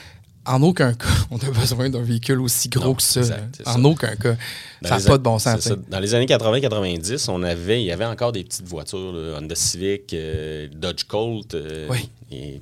[0.49, 3.21] en aucun cas, on a besoin d'un véhicule aussi gros Non, que ça.
[3.21, 3.81] exact, En ça.
[3.81, 4.37] aucun cas.
[4.83, 5.61] Dans Ça n'a pas de bon sens.
[5.61, 5.77] ça.
[5.89, 9.55] Dans les années 80-90, on avait, il y avait encore des petites voitures, là, Honda
[9.55, 12.09] Civic, euh, Dodge Colt, euh, Oui.
[12.31, 12.61] et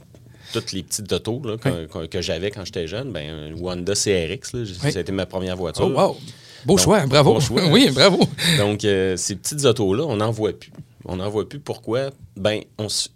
[0.53, 3.95] toutes les petites autos là, que, que- que j'avais quand j'étais jeune, ben, ou Honda
[3.95, 4.93] CRX, là, Oui.
[4.93, 5.85] ça a été ma première voiture.
[5.95, 6.17] Oh, wow.
[6.65, 7.35] Beau Donc, choix, bravo.
[7.35, 7.63] bon choix.
[7.71, 8.21] oui, bravo.
[8.59, 10.73] Donc, euh, ces petites autos-là, on n'en voit plus.
[11.05, 11.61] On n'en voit plus.
[11.61, 12.11] Pourquoi?
[12.37, 12.61] Ben,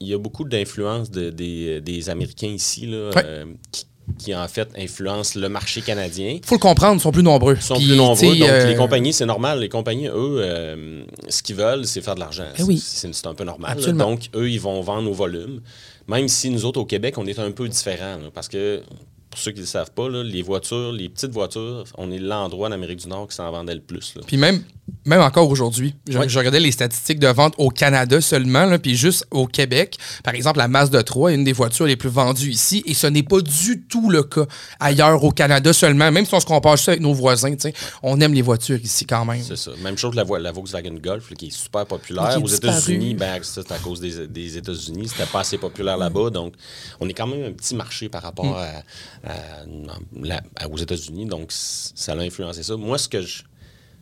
[0.00, 3.86] il y a beaucoup d'influence de- des, des Américains ici, là, euh, qui,
[4.18, 6.38] qui, en fait influencent le marché canadien.
[6.44, 7.56] faut le comprendre, ils sont plus nombreux.
[7.56, 8.36] Ils sont Puis, plus nombreux.
[8.36, 9.60] Donc, euh, les compagnies, c'est normal.
[9.60, 12.46] Les compagnies, eux, euh, ce qu'ils veulent, c'est faire de l'argent.
[12.58, 12.82] Eh oui.
[12.82, 13.78] C'est un peu normal.
[13.94, 15.60] Donc, eux, ils vont vendre au volume.
[16.08, 18.16] Même si nous autres, au Québec, on est un peu différents.
[18.16, 18.82] là, parce que,
[19.30, 22.18] pour ceux qui ne le savent pas, là, les voitures, les petites voitures, on est
[22.18, 24.14] l'endroit en Amérique du Nord qui s'en vendait le plus.
[24.16, 24.22] là.
[24.26, 24.62] Puis même,
[25.04, 26.28] même encore aujourd'hui, je, Ouais.
[26.28, 29.96] je regardais les statistiques de vente au Canada seulement, là, puis juste au Québec.
[30.24, 33.06] Par exemple, la Mazda 3 est une des voitures les plus vendues ici, et ce
[33.06, 34.46] n'est pas du tout le cas
[34.80, 37.52] ailleurs au Canada seulement, même si on se compare ça avec nos voisins.
[37.54, 39.42] tu sais, On aime les voitures ici quand même.
[39.42, 39.70] C'est ça.
[39.82, 42.30] Même chose que la, vo- la Volkswagen Golf, là, qui est super populaire.
[42.36, 42.46] Est Aux.
[42.48, 45.08] États-Unis, ben, c'est à cause des, des États-Unis.
[45.08, 46.30] C'était pas assez populaire là-bas.
[46.30, 46.54] Donc,
[46.98, 48.54] on est quand même un petit marché par rapport Mm.
[48.54, 51.26] à, la- à- aux États-Unis.
[51.26, 52.76] Donc, ça a influencé ça.
[52.76, 53.42] Moi, ce que je,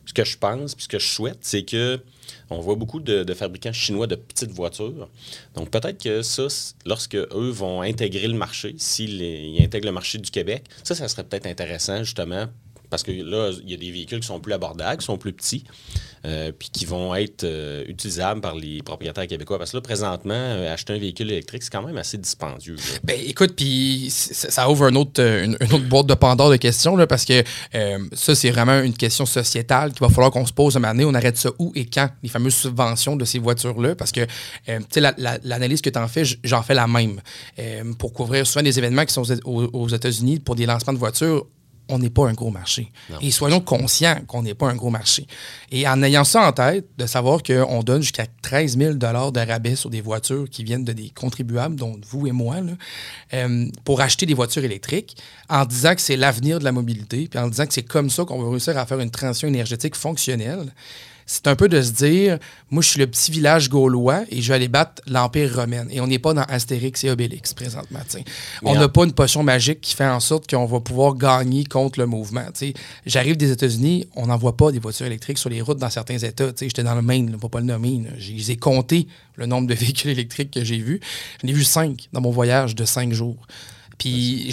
[0.05, 1.99] ce que je pense, puis ce que je souhaite, c'est que
[2.51, 5.09] on voit beaucoup de, de fabricants chinois de petites voitures.
[5.55, 6.47] Donc, peut-être que ça,
[6.85, 11.07] lorsque eux vont intégrer le marché, s'ils ils intègrent le marché du Québec, ça, ça
[11.07, 12.45] serait peut-être intéressant, justement,
[12.89, 15.33] parce que là, il y a des véhicules qui sont plus abordables, qui sont plus
[15.33, 15.63] petits,
[16.25, 19.57] euh, puis qui vont être euh, utilisables par les propriétaires québécois.
[19.57, 22.75] Parce que là, présentement, euh, acheter un véhicule électrique, c'est quand même assez dispendieux.
[23.03, 27.25] Ben, écoute, puis ça ouvre autre, une, autre boîte de Pandore de questions, là, parce
[27.25, 27.43] que
[28.13, 31.05] ça, c'est vraiment une question sociétale qu'il va falloir qu'on se pose moment donné.
[31.05, 34.25] On arrête ça où et quand, les fameuses subventions de ces voitures-là, parce que,
[34.65, 37.21] tu sais, la- la- l'analyse que tu en fais, j'en fais la même.
[37.97, 41.45] Pour couvrir souvent des événements qui sont aux États-Unis pour des lancements de voitures,
[41.89, 42.91] on n'est pas un gros marché.
[43.21, 45.25] Et soyons conscients qu'on n'est pas un gros marché.
[45.71, 49.75] Et en ayant ça en tête, de savoir qu'on donne jusqu'à 13 000 de rabais
[49.75, 52.73] sur des voitures qui viennent de des contribuables, dont vous et moi, là,
[53.33, 55.17] euh, pour acheter des voitures électriques,
[55.49, 58.25] en disant que c'est l'avenir de la mobilité, puis en disant que c'est comme ça
[58.25, 60.73] qu'on va réussir à faire une transition énergétique fonctionnelle,
[61.31, 62.39] c'est un peu de se dire,
[62.71, 65.85] moi, je suis le petit village gaulois et je vais aller battre l'Empire romain.
[65.91, 67.99] Et on n'est pas dans Astérix et Obélix présentement.
[68.07, 68.23] t'sais.
[68.63, 71.99] On n'a pas une potion magique qui fait en sorte qu'on va pouvoir gagner contre
[71.99, 72.45] le mouvement.
[73.05, 76.17] J'arrive des États-Unis, on n'en voit pas des voitures électriques sur les routes dans certains
[76.17, 76.49] États.
[76.59, 78.01] J'étais dans le Maine, pour pas le nommer.
[78.17, 80.99] j'ai compté le nombre de véhicules électriques que j'ai vus.
[81.43, 83.45] J'en ai vu cinq dans mon voyage de cinq jours.
[83.99, 84.47] Puis,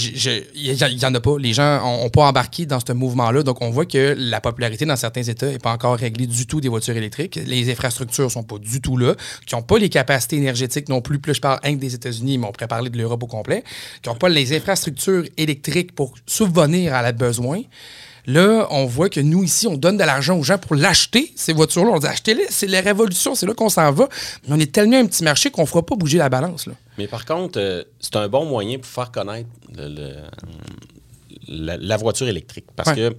[0.56, 1.38] il n'y en a pas.
[1.38, 3.44] Les gens n'ont pas embarqué dans ce mouvement-là.
[3.44, 6.60] Donc, on voit que la popularité dans certains États n'est pas encore réglée du tout
[6.60, 7.38] des voitures électriques.
[7.46, 9.14] Les infrastructures sont pas du tout là.
[9.46, 11.20] Qui n'ont pas les capacités énergétiques non plus.
[11.20, 13.62] Plus je parle des États-Unis, mais on pourrait parler de l'Europe au complet.
[14.02, 17.62] Qui n'ont pas les infrastructures électriques pour subvenir à la besoin.
[18.26, 21.52] Là, on voit que nous, ici, on donne de l'argent aux gens pour l'acheter, ces
[21.52, 21.92] voitures-là.
[21.92, 24.08] On dit achetez-les, c'est la révolution, c'est là qu'on s'en va.
[24.48, 26.66] Mais on est tellement un petit marché qu'on ne fera pas bouger la balance.
[26.66, 26.72] Là.
[26.98, 30.22] Mais par contre, euh, c'est un bon moyen pour faire connaître le- le-
[31.48, 32.66] la, la voiture électrique.
[32.74, 32.96] Parce Ouais.
[32.96, 33.16] que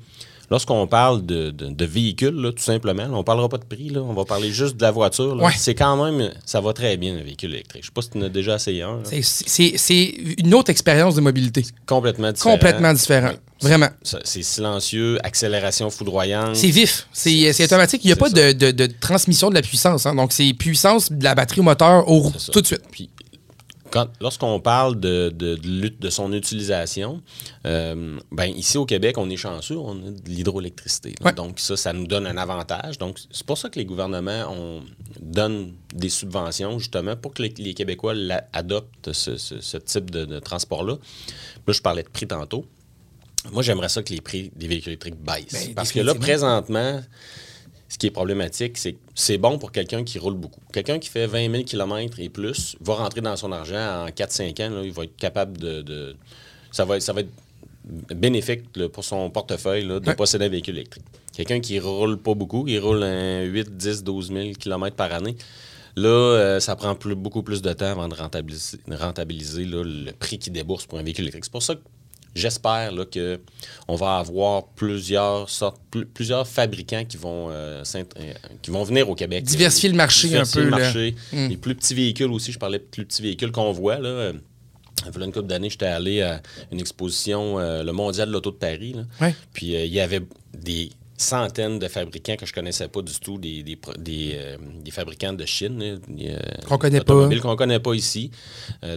[0.50, 3.66] lorsqu'on parle de, de, de véhicule, là, tout simplement, là, on ne parlera pas de
[3.66, 5.36] prix, là, on va parler juste de la voiture.
[5.42, 5.52] Ouais.
[5.58, 7.84] C'est quand même, ça va très bien, un véhicule électrique.
[7.84, 9.00] Je ne sais pas si tu en as déjà essayé un.
[9.22, 10.08] C'est-
[10.38, 11.66] une autre expérience de mobilité.
[11.86, 12.54] Complètement différent.
[12.56, 13.32] Complètement différent.
[13.62, 13.90] Vraiment.
[14.04, 16.56] C'est silencieux, accélération foudroyante.
[16.56, 17.08] C'est vif.
[17.12, 18.02] C'est automatique.
[18.04, 20.06] Il n'y a pas de, de- de transmission de la puissance.
[20.06, 20.14] hein.
[20.16, 22.84] Donc, c'est puissance de la batterie au moteur au, tout de suite.
[22.92, 23.10] Puis,
[24.22, 27.22] lorsqu'on parle de, de, de l'ut- de son utilisation,
[27.66, 31.16] euh, ben, ici au Québec, on est chanceux, on a de l'hydroélectricité.
[31.24, 31.34] Ouais.
[31.34, 32.98] Donc, ça, ça nous donne un avantage.
[32.98, 34.82] Donc, c'est pour ça que les gouvernements on,
[35.22, 38.14] donnent des subventions, justement, pour que les, les Québécois
[38.54, 40.94] adoptent ce, ce- ce type de, transport-là.
[41.66, 42.66] Là, je parlais de prix tantôt.
[43.52, 45.68] Moi, j'aimerais ça que les prix des véhicules électriques baissent.
[45.68, 47.02] Ben, Parce que là, présentement,
[47.90, 50.60] ce qui est problématique, c'est que c'est bon pour quelqu'un qui roule beaucoup.
[50.74, 54.60] Quelqu'un qui fait 20 000 km et plus va rentrer dans son argent en 4-5
[54.62, 54.70] ans.
[54.72, 55.82] là, il va être capable de.
[55.82, 56.16] de-
[56.72, 57.30] ça, va être, ça va être
[58.16, 60.16] bénéfique là, pour son portefeuille là, de Ouais.
[60.16, 61.04] posséder un véhicule électrique.
[61.34, 65.36] Quelqu'un qui roule pas beaucoup, il roule un 8, 10, 12 000 km par année.
[65.96, 70.12] Là, euh, ça prend plus- beaucoup plus de temps avant de rentabiliser, rentabiliser là, le
[70.12, 71.46] prix qu'il débourse pour un véhicule électrique.
[71.46, 71.82] C'est pour ça que
[72.36, 73.40] j'espère que
[73.88, 78.04] on va avoir plusieurs sortes, pl- plusieurs fabricants qui vont, euh, euh,
[78.62, 79.44] qui vont venir au Québec.
[79.44, 81.16] Diversifier le marché un peu, le marché.
[81.34, 81.48] Mm.
[81.48, 83.98] Les plus petits véhicules aussi, je parlais de plus petits véhicules qu'on voit.
[84.00, 84.32] Là,
[85.06, 88.34] il y a une couple d'années, j'étais allé à une exposition, euh, le Mondial de
[88.34, 88.94] l'Auto de Paris.
[88.94, 89.04] là.
[89.22, 89.36] Ouais.
[89.54, 90.22] Puis euh, il y avait
[90.58, 94.92] des centaines de fabricants que je connaissais pas du tout, des, des, des, euh, des
[94.92, 95.82] fabricants de Chine.
[96.20, 97.28] euh, Qu'on connaît pas.
[97.42, 98.30] qu'on connaît pas ici.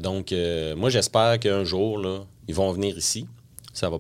[0.03, 0.35] Donc,
[0.77, 3.29] moi, j'espère qu'un jour, là, ils vont venir ici.
[3.73, 3.99] Ça va.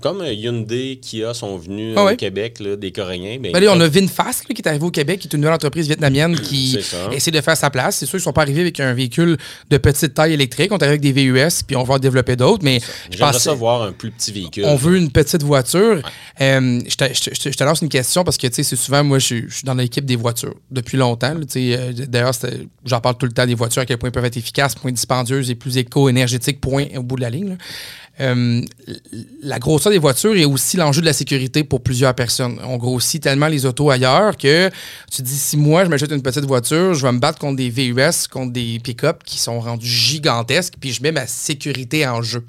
[0.00, 2.12] Comme euh, Hyundai, Kia sont venus Ah euh, ouais?
[2.14, 3.38] au Québec, là, des Coréens.
[3.40, 5.40] ben, Ben là, on a VinFast là, qui est arrivé au Québec, qui est une
[5.40, 6.78] nouvelle entreprise vietnamienne qui
[7.12, 7.96] essaie de faire sa place.
[7.96, 9.36] C'est sûr qu'ils ne sont pas arrivés avec un véhicule
[9.70, 10.72] de petite taille électrique.
[10.72, 12.62] On est arrivé avec des VUS, puis on va en développer d'autres.
[12.64, 14.64] Mais je J'aimerais pense ça voir un plus petit véhicule.
[14.66, 16.00] on veut une petite voiture.
[16.40, 18.62] Euh, je, te, je te- je te- je te lance une question parce que c'est
[18.62, 21.34] souvent, moi, je, suis- je suis dans l'équipe des voitures depuis longtemps.
[21.56, 22.32] euh, D'ailleurs,
[22.84, 24.92] j'en parle tout le temps des voitures, à quel point elles peuvent être efficaces, point
[24.92, 27.56] dispendieuses et plus éco-énergétiques, point au bout de la ligne.
[28.18, 28.62] Euh,
[29.42, 32.58] la grosseur des voitures est aussi l'enjeu de la sécurité pour plusieurs personnes.
[32.64, 34.68] On grossit tellement les autos ailleurs que
[35.10, 37.70] tu dis si moi je m'achète une petite voiture, je vais me battre contre des
[37.70, 42.44] VUS, contre des pick-up qui sont rendus gigantesques, puis je mets ma sécurité en jeu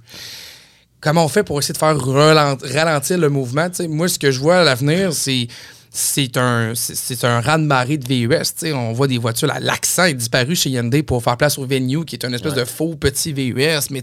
[1.01, 3.67] comment on fait pour essayer de faire ralentir le mouvement?
[3.89, 5.47] Moi, ce que je vois à l'avenir, c'est.
[5.93, 8.73] C'est un, c'est- un raz-de-marée de VUS.
[8.73, 9.51] On voit des voitures.
[9.59, 12.63] L'accent est disparu chez Hyundai pour faire place au Venue, qui est un espèce de
[12.63, 13.89] faux petit VUS.
[13.91, 14.01] Mais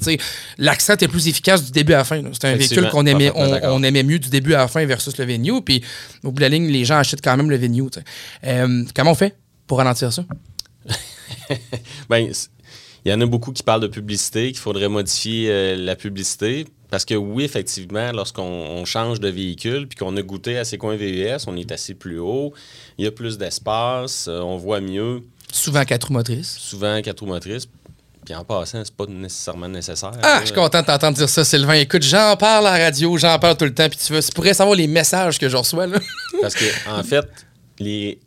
[0.59, 2.23] l'accent est plus efficace du début à la fin.
[2.33, 5.25] C'est un véhicule qu'on aimait, on, aimait mieux du début à la fin versus le
[5.25, 5.63] Venue.
[5.63, 5.83] Puis
[6.25, 7.85] au bout de la ligne, les gens achètent quand même le Venue.
[8.45, 9.35] Euh, comment on fait
[9.67, 10.25] pour ralentir ça?
[12.11, 12.31] Ben,
[13.05, 16.67] il y en a beaucoup qui parlent de publicité, qu'il faudrait modifier euh, la publicité.
[16.91, 20.79] Parce que oui, effectivement, lorsqu'on on change de véhicule puis qu'on a goûté à ces
[20.79, 22.55] coins VUS, on est assez plus haut,
[22.97, 25.23] il y a plus d'espace, euh, on voit mieux,
[25.53, 26.57] Souvent quatre roues motrices.
[26.59, 27.69] souvent quatre roues motrices.
[28.25, 30.13] Puis en passant, c'est pas nécessairement nécessaire.
[30.23, 30.41] Ah, là.
[30.41, 31.75] je suis content de t'entendre dire ça, Sylvain.
[31.75, 34.31] Écoute, j'en parle à la radio, j'en parle tout le temps, puis tu, veux, tu
[34.33, 35.87] pourrais savoir les messages que je reçois.
[35.87, 35.99] Là.
[36.43, 37.27] Parce que en fait,
[37.79, 38.19] les,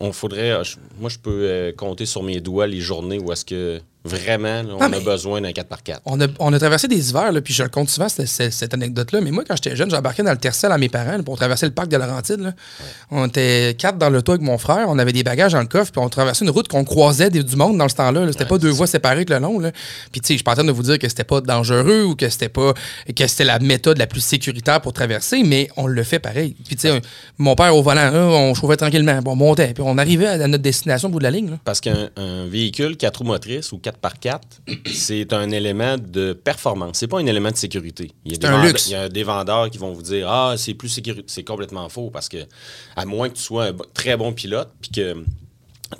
[0.00, 0.60] on faudrait.
[1.00, 4.74] moi, je peux euh, compter sur mes doigts les journées où est-ce que vraiment là,
[4.78, 5.98] on a besoin d'un 4x4.
[6.04, 8.52] On a, on a traversé des hivers, là, puis je le compte souvent, cette, cette-
[8.52, 9.20] cette anecdote-là.
[9.20, 11.66] Mais moi, quand j'étais jeune, j'embarquais dans le Tercel à mes parents là, pour traverser
[11.66, 12.40] le parc de Laurentides.
[12.40, 12.52] là.
[13.10, 15.92] On était quatre dans l'auto avec mon frère, on avait des bagages dans le coffre,
[15.92, 18.24] puis on traversait une route qu'on croisait des- du monde dans ce temps-là.
[18.24, 18.32] là.
[18.32, 19.60] C'était pas deux voies séparées tout le long.
[20.12, 22.04] Puis, tu sais, je suis pas en train de vous dire que c'était pas dangereux
[22.04, 22.72] ou que c'était pas
[23.14, 26.56] que c'était la méthode la plus sécuritaire pour traverser, mais on le fait pareil.
[26.66, 27.00] Puis, tu sais,
[27.38, 31.08] mon père au volant, on chauffait tranquillement, on montait, puis on arrivait à notre destination
[31.08, 31.58] au bout de la ligne.
[31.64, 34.20] Parce qu'un un véhicule 4 roues motrices ou 4
[34.66, 36.98] 4x4, c'est un élément de performance.
[36.98, 38.10] C'est pas un élément de sécurité.
[38.24, 38.88] Il y a, des, un vendeurs, luxe.
[38.88, 41.24] il y a des vendeurs qui vont vous dire Ah, c'est plus sécurité.
[41.26, 42.38] C'est complètement faux parce que,
[42.96, 45.24] à moins que tu sois un très bon pilote puis que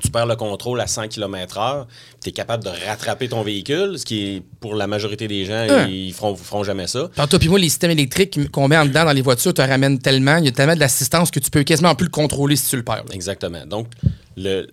[0.03, 1.87] tu perds le contrôle à 100 km/h,
[2.23, 5.67] tu es capable de rattraper ton véhicule, ce qui est pour la majorité des gens,
[5.69, 5.87] Hein.
[5.89, 7.09] ils feront, feront jamais ça.
[7.17, 9.63] Par toi puis moi, les systèmes électriques qu'on met en dedans dans les voitures te
[9.63, 12.57] ramènent tellement, il y a tellement de l'assistance que tu peux quasiment plus le contrôler
[12.57, 13.05] si tu le perds.
[13.13, 13.65] Exactement.
[13.67, 13.89] Donc,
[14.37, 14.69] le,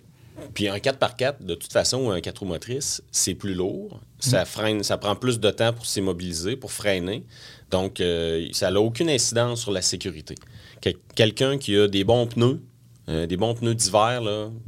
[0.54, 4.00] puis un 4x4, de toute façon, ou un 4 roues motrices, c'est plus lourd.
[4.18, 7.24] Ça freine, ça prend plus de temps pour s'immobiliser, pour freiner.
[7.70, 10.34] Donc, euh, ça n'a aucune incidence sur la sécurité.
[10.80, 12.60] Quel- Quelqu'un qui a des bons pneus,
[13.08, 14.22] euh, des bons pneus d'hiver,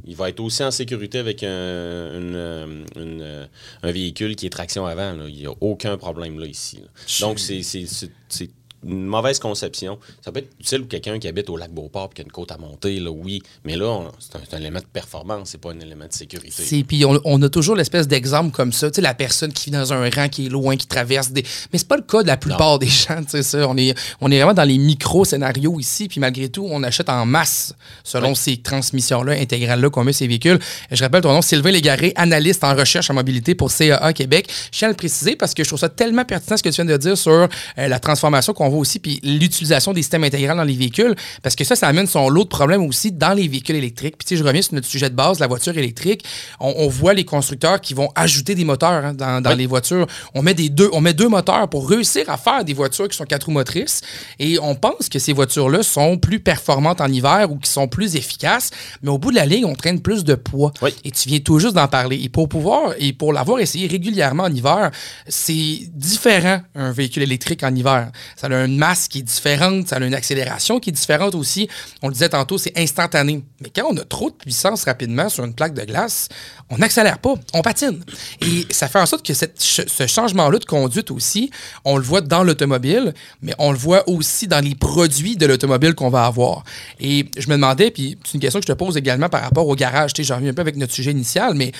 [0.05, 3.49] il va être aussi en sécurité avec un, une, euh, une,
[3.83, 5.13] un véhicule qui est traction avant.
[5.13, 5.25] là.
[5.29, 6.77] Il n'y a aucun problème là, ici.
[6.77, 6.89] là.
[7.21, 8.51] Donc, c'est
[8.87, 9.99] une mauvaise conception.
[10.23, 12.33] Ça peut être utile pour quelqu'un qui habite au lac Beauport et qui a une
[12.33, 13.43] côte à monter, là, oui.
[13.65, 16.85] Mais là, c'est un, élément de performance, c'est pas un élément de sécurité.
[16.85, 19.71] Puis on, on a toujours l'espèce d'exemple comme ça, tu sais, la personne qui vit
[19.71, 21.43] dans un rang qui est loin, qui traverse des.
[21.73, 23.69] Mais c'est pas le cas de la plupart des gens, tu sais, ça.
[23.69, 27.27] On est, on est vraiment dans les micro-scénarios ici, puis malgré tout, on achète en
[27.27, 30.59] masse selon ces transmissions-là, intégrales-là qu'on met ces véhicules.
[30.91, 34.49] Je rappelle ton nom, Sylvain Légaré, analyste en recherche en mobilité pour CAA Québec.
[34.73, 36.75] Je tiens à le préciser parce que je trouve ça tellement pertinent ce que tu
[36.77, 40.57] viens de dire sur euh, la transformation qu'on voit aussi, puis l'utilisation des systèmes intégrales
[40.57, 43.49] dans les véhicules, parce que ça, ça amène son lot de problèmes aussi dans les
[43.49, 44.17] véhicules électriques.
[44.19, 46.25] Puis tu sais, je reviens sur notre sujet de base, la voiture électrique.
[46.61, 49.57] On, on voit les constructeurs qui vont ajouter des moteurs hein, dans, dans Oui.
[49.59, 50.07] les voitures.
[50.35, 53.17] On met, des deux, on met deux moteurs pour réussir à faire des voitures qui
[53.17, 54.01] sont quatre roues motrices.
[54.39, 58.17] Et on pense que ces voitures-là sont plus performantes en hiver ou qui sont plus
[58.17, 58.71] efficaces.
[59.03, 60.73] Mais au bout de la ligne, on traîne plus de poids.
[60.83, 60.91] Oui.
[61.05, 62.21] Et tu viens tout juste d'en parler.
[62.23, 64.91] Et pour pouvoir, et pour l'avoir essayé régulièrement en hiver,
[65.27, 68.11] c'est différent un véhicule électrique en hiver.
[68.37, 71.69] Ça a une masse qui est différente, ça a une accélération qui est différente aussi.
[72.03, 73.43] On le disait tantôt, c'est instantané.
[73.61, 76.29] Mais quand on a trop de puissance rapidement sur une plaque de glace,
[76.71, 78.03] on n'accélère pas, on patine.
[78.41, 81.51] Et ça fait en sorte que ce changement-là de conduite aussi,
[81.85, 85.95] on le voit dans l'automobile, mais on le voit aussi dans les produits de l'automobile
[85.95, 86.65] qu'on va avoir.
[87.01, 89.67] Et je me demandais, puis c'est une question que je te pose également par rapport
[89.67, 91.73] au garage, tu sais, j'en reviens un peu avec notre sujet initial, mais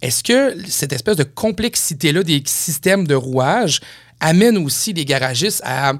[0.00, 3.80] est-ce que cette espèce de complexité-là des systèmes de rouage
[4.20, 5.94] amène aussi les garagistes à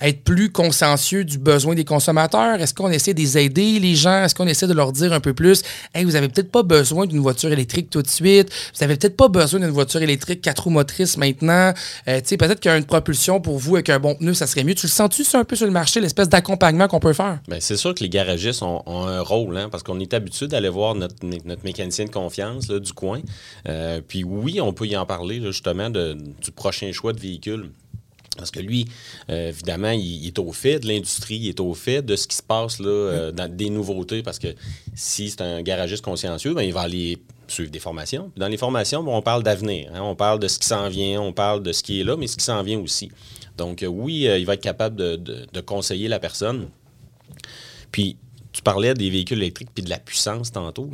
[0.00, 2.60] être plus consciencieux du besoin des consommateurs?
[2.60, 4.24] Est-ce qu'on essaie de les aider, les gens?
[4.24, 5.62] Est-ce qu'on essaie de leur dire un peu plus,
[5.94, 9.28] vous avez peut-être pas besoin d'une voiture électrique tout de suite, vous avez peut-être pas
[9.28, 11.72] besoin d'une voiture électrique quatre roues motrices maintenant,
[12.08, 14.74] Euh, tu sais, peut-être qu'une propulsion pour vous avec un bon pneu, ça serait mieux.
[14.74, 17.40] Tu le sens-tu, un peu sur le marché, l'espèce d'accompagnement qu'on peut faire?
[17.48, 20.68] Ben, c'est sûr que les garagistes ont, un rôle, hein, parce qu'on est habitué d'aller
[20.68, 23.20] voir notre, notre mécanicien de confiance du coin.
[23.68, 27.70] Euh, puis oui, on peut y en parler justement du prochain choix de véhicule.
[28.38, 28.86] Parce que lui,
[29.28, 32.26] euh, évidemment, il, il est au fait de l'industrie, il est au fait de ce
[32.26, 34.22] qui se passe là, euh, dans des nouveautés.
[34.22, 34.48] Parce que
[34.94, 38.30] si c'est un garagiste consciencieux, ben, il va aller suivre des formations.
[38.30, 39.90] Puis dans les formations, on parle d'avenir.
[39.94, 40.00] hein.
[40.02, 42.26] on parle de ce qui s'en vient, on parle de ce qui est là, mais
[42.26, 43.10] ce qui s'en vient aussi.
[43.56, 46.68] Donc euh, oui, il va être capable de, de- de conseiller la personne.
[47.92, 48.16] Puis,
[48.52, 50.88] tu parlais des véhicules électriques puis de la puissance tantôt.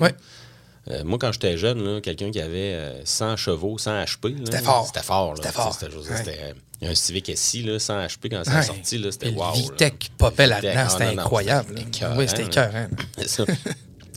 [0.90, 4.34] Euh, moi, quand j'étais jeune, quelqu'un qui avait euh, 100 chevaux, 100 HP.
[4.44, 4.86] C'était fort.
[4.86, 5.30] C'était fort.
[5.30, 5.36] là.
[5.36, 5.72] C'était fort.
[6.18, 6.54] C'était,
[6.84, 8.62] il y a un Civic SI, là, 100 HP, quand ça Ouais.
[8.62, 9.54] sorti, là, c'était wow.
[9.54, 11.74] Vitec popait là-dedans, ah, c'était non, incroyable.
[12.18, 12.88] oui, c'était écœurant.
[13.26, 13.42] C'est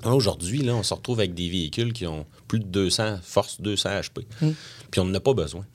[0.05, 3.89] Aujourd'hui, là, on se retrouve avec des véhicules qui ont plus de 200, force 200
[4.01, 4.25] HP.
[4.41, 4.51] Hmm.
[4.91, 5.65] Puis on n'en a pas besoin.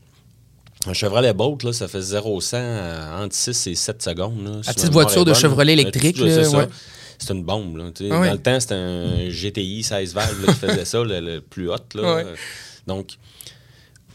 [0.86, 4.44] Un Chevrolet Bolt, là, ça fait 0-100 euh, entre 6 et 7 secondes.
[4.44, 6.68] Là, petite voiture de Chevrolet électrique, c'est ouais.
[7.18, 7.76] C'est une bombe.
[7.76, 7.90] Là.
[8.10, 8.26] Ah ouais.
[8.28, 11.76] Dans le temps, c'était un GTI 16 valves qui faisait ça, le, le plus hot.
[11.94, 12.16] Là.
[12.16, 12.26] Ouais.
[12.86, 13.16] Donc,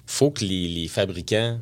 [0.06, 1.60] faut que les, les fabricants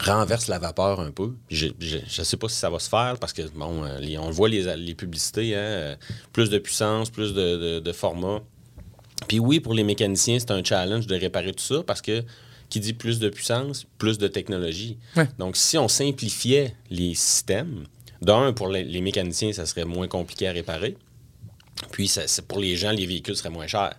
[0.00, 1.34] renversent la vapeur un peu.
[1.50, 4.26] Je ne sais pas si ça va se faire parce que, bon, euh, les- on
[4.28, 5.96] le voit les, les publicités, hein, euh,
[6.32, 8.40] plus de puissance, plus de, de- de format.
[9.26, 12.22] Puis oui, pour les mécaniciens, c'est un challenge de réparer tout ça parce que
[12.68, 14.98] qui dit plus de puissance, plus de technologie.
[15.16, 15.26] Ouais.
[15.38, 17.84] Donc, si on simplifiait les systèmes,
[18.20, 20.96] d'un, pour les, les mécaniciens, ça serait moins compliqué à réparer.
[21.92, 23.94] Puis, ça- pour les gens, les véhicules seraient moins chers.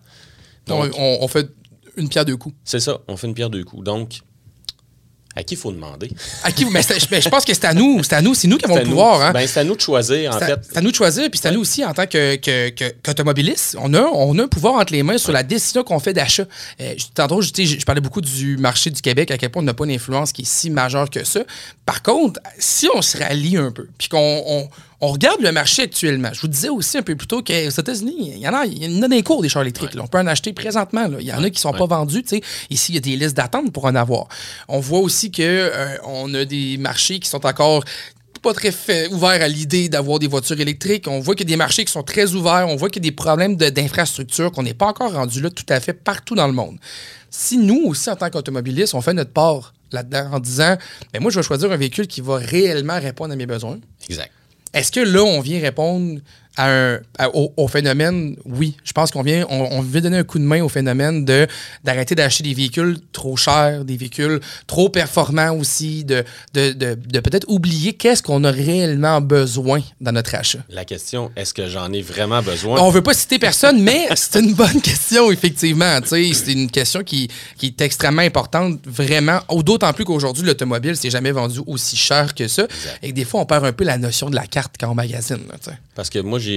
[0.68, 1.50] Donc, on, on fait
[1.98, 2.56] une pierre deux coups.
[2.64, 3.84] c'est ça, on fait une pierre deux coups.
[3.84, 4.20] Donc,
[5.40, 6.10] à qui il faut demander?
[6.44, 8.66] À qui mais je pense que c'est à nous, c'est à nous, c'est nous qui
[8.66, 9.22] avons le pouvoir.
[9.22, 9.32] Hein?
[9.32, 10.60] Ben, c'est à nous de choisir, en C'est à- fait.
[10.70, 12.94] c'est à nous de choisir, puis c'est à nous aussi en tant que, que, que-
[13.04, 13.76] qu'automobiliste.
[13.80, 16.44] On a, on a un pouvoir entre les mains sur la décision qu'on fait d'achat.
[16.82, 19.74] Euh, tantôt, je- je parlais beaucoup du marché du Québec, à quel point on n'a
[19.74, 21.40] pas une influence qui est si majeure que ça.
[21.86, 24.70] Par contre, si on se rallie un peu, puis qu'on
[25.02, 28.34] on, regarde le marché actuellement, je vous disais aussi un peu plus tôt qu'aux États-Unis,
[28.36, 29.94] il y en a, il y en a des cours des chars électriques.
[29.94, 30.04] là.
[30.04, 31.08] On peut en acheter présentement.
[31.08, 31.18] là.
[31.20, 32.24] Il y en a qui ne sont pas vendus.
[32.70, 34.28] Ici, il y a des listes d'attente pour en avoir.
[34.68, 37.84] On voit aussi que euh, on a des marchés qui sont encore
[38.42, 41.08] pas très fait- ouverts à l'idée d'avoir des voitures électriques.
[41.10, 42.68] On voit qu'il y a des marchés qui sont très ouverts.
[42.70, 45.50] On voit qu'il y a des problèmes de- d'infrastructure, qu'on n'est pas encore rendu là
[45.50, 46.78] tout à fait partout dans le monde.
[47.30, 50.78] Si nous aussi, en tant qu'automobilistes, on fait notre part là-dedans en disant,
[51.14, 53.80] ben moi, je vais choisir un véhicule qui va réellement répondre à mes besoins.
[54.10, 54.32] Exact.
[54.74, 56.20] Est-ce que là, on vient répondre
[56.60, 58.36] à un, à- au, au phénomène?
[58.46, 58.76] Oui.
[58.84, 61.48] Je pense qu'on vient, on, on veut donner un coup de main au phénomène de
[61.84, 67.20] d'arrêter d'acheter des véhicules trop chers, des véhicules trop performants aussi, de, de, de, de
[67.22, 70.60] peut-être oublier qu'est-ce qu'on a réellement besoin dans notre achat.
[70.70, 72.80] La question, est-ce que j'en ai vraiment besoin?
[72.82, 76.00] On veut pas citer personne, mais c'est une bonne question, effectivement.
[76.06, 79.40] C'est une question qui, qui est extrêmement importante, vraiment.
[79.64, 82.68] D'autant plus qu'aujourd'hui, l'automobile s'est jamais vendu aussi cher que ça.
[83.04, 84.96] Et que des fois, on perd un peu la notion de la carte quand on
[84.96, 85.38] magasine.
[85.50, 85.74] là.
[85.96, 86.49] Parce que moi, j'ai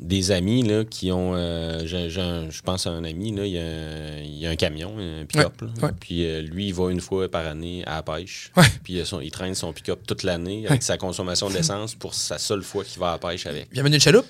[0.00, 1.32] des amis là, qui ont.
[1.34, 4.56] euh, j'ai- j'ai je pense à un ami, là, il, a, un- il a un
[4.56, 5.60] camion, un pick-up.
[5.62, 5.86] Ouais, là.
[5.88, 5.92] ouais.
[6.00, 8.50] Puis euh, lui, il va une fois par année à la pêche.
[8.56, 8.64] Ouais.
[8.84, 12.38] Puis euh, son- il traîne son pick-up toute l'année avec sa consommation d'essence pour sa
[12.38, 13.70] seule fois qu'il va à la pêche avec.
[13.72, 14.26] Bienvenue de chaloupe?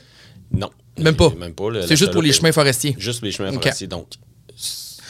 [0.53, 0.71] Non.
[0.99, 1.31] Même pas.
[1.31, 1.69] Même pas.
[1.87, 2.95] C'est juste pour les chemins forestiers.
[2.99, 3.87] Juste les chemins forestiers.
[3.87, 4.09] Donc,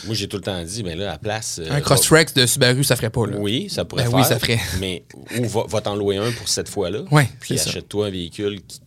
[0.06, 1.60] moi, j'ai tout le temps dit, mais là, à la place.
[1.62, 3.24] euh, Un Crosstrex de Subaru, ça ferait pas.
[3.26, 3.36] Là.
[3.38, 4.18] Oui, ça pourrait Ben faire.
[4.18, 4.58] oui, ça ferait.
[4.80, 5.04] Mais
[5.38, 7.02] ou va, va t'en louer un pour cette fois-là?
[7.12, 8.80] Ouais, Puis achète-toi un véhicule qui,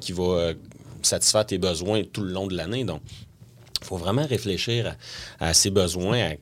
[0.00, 0.54] qui va euh,
[1.02, 2.84] satisfaire tes besoins tout le long de l'année.
[2.84, 3.02] Donc,
[3.80, 4.94] il faut vraiment réfléchir
[5.38, 6.34] à, à ses besoins.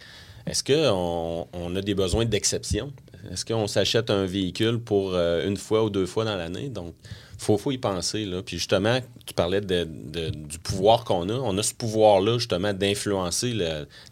[0.47, 2.92] Est-ce qu'on on a des besoins d'exception?
[3.33, 6.69] Est-ce qu'on s'achète un véhicule pour euh, une fois ou deux fois dans l'année?
[6.69, 6.95] Donc,
[7.38, 8.25] faut, faut y penser.
[8.25, 8.42] Là.
[8.42, 11.35] Puis justement, tu parlais de- du pouvoir qu'on a.
[11.35, 13.53] On a ce pouvoir-là, justement, d'influencer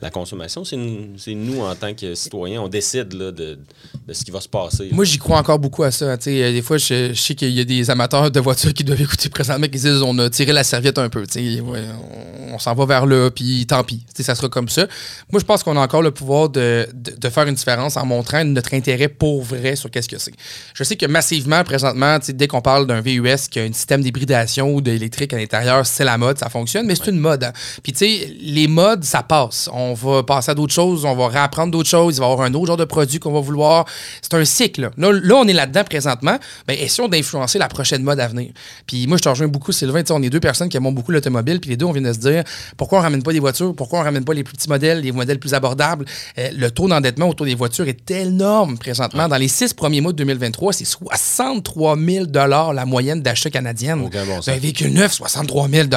[0.00, 0.64] la consommation.
[0.64, 3.58] C'est nous, en tant que citoyens, on décide là, de,
[4.06, 4.88] de ce qui va se passer.
[4.92, 6.16] Moi, j'y crois encore beaucoup à ça.
[6.18, 8.84] Tu sais, euh, des fois, je, sais qu'il y a des amateurs de voitures qui
[8.84, 11.24] doivent écouter présentement qui disent on a tiré la serviette un peu.
[11.36, 13.98] ouais, on on s'en va vers là, puis tant pis.
[13.98, 14.86] Tu sais, ça sera comme ça.
[15.30, 16.86] Moi, je pense qu'on a encore le pouvoir de,
[17.28, 20.32] faire une différence en montrant notre intérêt pour vrai sur qu'est-ce que c'est.
[20.72, 23.13] Je sais que massivement, présentement, dès qu'on parle d'un VUS
[23.48, 26.94] qui a un système d'hybridation ou d'électrique à l'intérieur, c'est la mode, ça fonctionne, mais
[26.94, 27.44] c'est une mode.
[27.44, 27.52] hein.
[27.82, 29.68] Puis, tu sais, les modes, ça passe.
[29.72, 32.46] On va passer à d'autres choses, on va réapprendre d'autres choses, il va y avoir
[32.46, 33.84] un autre genre de produit qu'on va vouloir.
[34.22, 34.90] C'est un cycle.
[34.96, 36.38] Là, là on est là-dedans présentement.
[36.66, 38.50] Ben, essayons d'influencer la prochaine mode à venir.
[38.86, 40.02] Puis, moi, je te rejoins beaucoup, Sylvain.
[40.02, 42.02] Tu sais, on est deux personnes qui aiment beaucoup l'automobile, puis les deux, on vient
[42.02, 42.44] de se dire
[42.76, 45.12] pourquoi on ramène pas des voitures, pourquoi on ramène pas les plus petits modèles, les
[45.12, 46.04] modèles plus abordables?
[46.38, 49.28] Euh, le taux d'endettement autour des voitures est énorme présentement.
[49.28, 54.00] Dans les six premiers mois de 2023, c'est 63 000 la moyenne d'achat canadienne.
[54.00, 54.10] Bon.
[54.46, 55.88] Un véhicule neuf, 63 000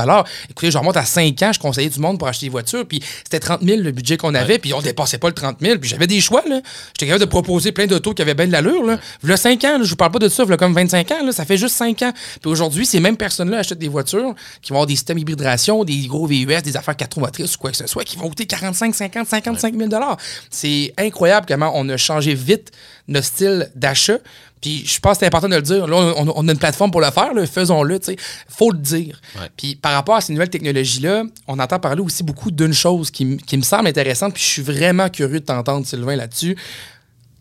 [0.50, 3.02] Écoutez, je remonte à 5 ans, je conseillais du monde pour acheter des voitures, puis
[3.24, 5.90] c'était 30 000 le budget qu'on avait, puis on dépassait pas le 30 000, puis
[5.90, 6.62] j'avais des choix, là.
[6.90, 9.00] J'étais capable de proposer plein d'autos qui avaient bien de l'allure, là.
[9.24, 11.32] V'là 5 ans, là, je vous parle pas de ça, v'là comme 25 ans, là,
[11.32, 12.12] ça fait juste 5 ans.
[12.42, 16.08] Puis aujourd'hui, ces mêmes personnes-là achètent des voitures qui vont avoir des systèmes hybridation, des
[16.08, 18.46] gros VUS, des affaires 4 roues motrices ou quoi que ce soit, qui vont coûter
[18.46, 19.90] 45, 50, 55 000
[20.50, 22.72] C'est incroyable comment on a changé vite
[23.08, 24.18] notre style d'achat.
[24.62, 25.88] Puis je pense que c'est important de le dire.
[25.88, 28.16] Là, on, on a une plateforme pour le faire, faisons-le, tu sais.
[28.48, 29.22] Faut le dire.
[29.40, 29.50] Ouais.
[29.56, 33.38] Puis par rapport à ces nouvelles technologies-là, on entend parler aussi beaucoup d'une chose qui,
[33.38, 36.58] qui me semble intéressante, puis je suis vraiment curieux de t'entendre, Sylvain, là-dessus.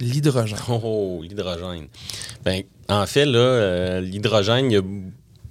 [0.00, 0.58] L'hydrogène.
[0.68, 1.86] Oh, l'hydrogène.
[2.44, 4.82] Ben, en fait, là, euh, l'hydrogène, il y a,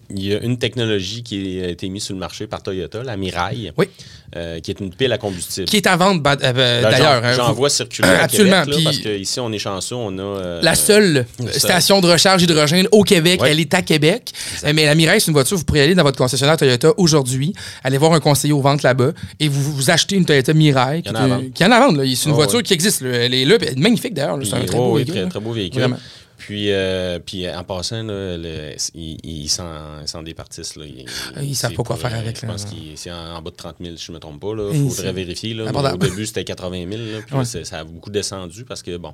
[0.09, 3.17] il y a une technologie qui a été mise sur le marché par Toyota, la
[3.17, 3.87] Mirai, Oui.
[4.35, 5.65] euh, qui est une pile à combustible.
[5.67, 7.21] Qui est en vente, ba- euh, d'ailleurs.
[7.23, 7.33] J'en, hein.
[7.35, 10.21] j'en vois circuler à Absolument, Québec, là, parce qu'ici, on est chanceux, on a...
[10.21, 14.31] euh, La seule station de recharge hydrogène au Québec, elle est à Québec.
[14.73, 17.97] Mais la Mirai, c'est une voiture, vous pourrez aller dans votre concessionnaire Toyota aujourd'hui, aller
[17.97, 20.99] voir un conseiller aux ventes là-bas et vous, vous achetez une Toyota Mirai.
[20.99, 21.13] Il y en
[21.53, 22.03] qui a à vendre.
[22.03, 22.15] qui.
[22.15, 23.01] C'est une Oh, voiture qui existe.
[23.01, 23.09] là.
[23.11, 24.37] Elle est là, puis elle est magnifique d'ailleurs.
[24.43, 25.15] C'est un très oh, beau véhicule.
[25.21, 25.79] très, très beau véhicule.
[25.81, 25.97] Vraiment.
[26.37, 30.75] Puis, euh, puis en passant, là, le- ils, ils s'en, départissent.
[30.75, 30.85] Là.
[30.85, 32.51] Ils, Ah, ils savent c'est pas quoi pour, faire euh, avec, Je là.
[32.51, 34.51] pense que c'est en, en bas de 30 000, si je ne me trompe pas.
[34.73, 35.53] Il faudrait vérifier.
[35.53, 35.63] Là.
[35.63, 36.05] Mais abordable.
[36.05, 37.03] au début, c'était 80 000.
[37.03, 37.45] Là, puis Ouais.
[37.45, 39.13] ça a beaucoup descendu parce que, bon,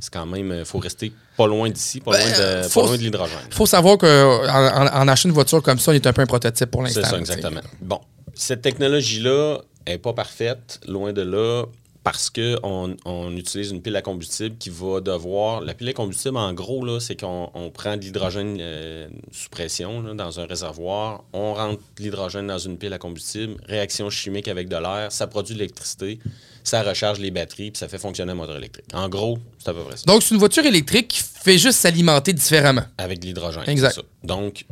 [0.00, 0.54] c'est quand même...
[0.58, 3.38] Il faut rester pas loin d'ici, pas, Ben, loin, pas loin de l'hydrogène.
[3.50, 6.26] faut savoir qu'en en, en achetant une voiture comme ça, on est un peu un
[6.26, 7.00] prototype pour l'instant.
[7.04, 7.60] C'est ça, exactement.
[7.82, 8.00] Bon,
[8.34, 11.64] cette technologie-là n'est pas parfaite, loin de là,
[12.04, 15.62] parce qu'on on utilise une pile à combustible qui va devoir.
[15.62, 19.48] La pile à combustible, en gros, là, c'est qu'on on prend de l'hydrogène euh, sous
[19.48, 24.10] pression là, dans un réservoir, on rentre de l'hydrogène dans une pile à combustible, réaction
[24.10, 26.18] chimique avec de l'air, ça produit de l'électricité,
[26.62, 28.86] ça recharge les batteries, puis ça fait fonctionner un moteur électrique.
[28.92, 30.04] En gros, c'est à peu près ça.
[30.06, 32.84] Donc, c'est une voiture électrique qui fait juste s'alimenter différemment.
[32.98, 33.64] Avec de l'hydrogène.
[33.66, 34.00] Exact.
[34.22, 34.66] Donc,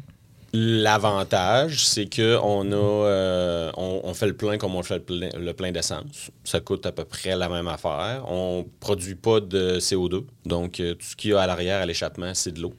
[0.52, 5.02] l'avantage, c'est que on a, euh, on, on fait le plein comme on fait le
[5.02, 6.30] plein, le plein d'essence.
[6.44, 8.24] Ça coûte à peu près la même affaire.
[8.28, 10.24] On produit pas de CO2.
[10.44, 12.74] Donc, euh, tout ce qu'il y a à l'arrière, à l'échappement, c'est de l'eau,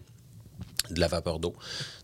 [0.92, 1.54] de la vapeur d'eau.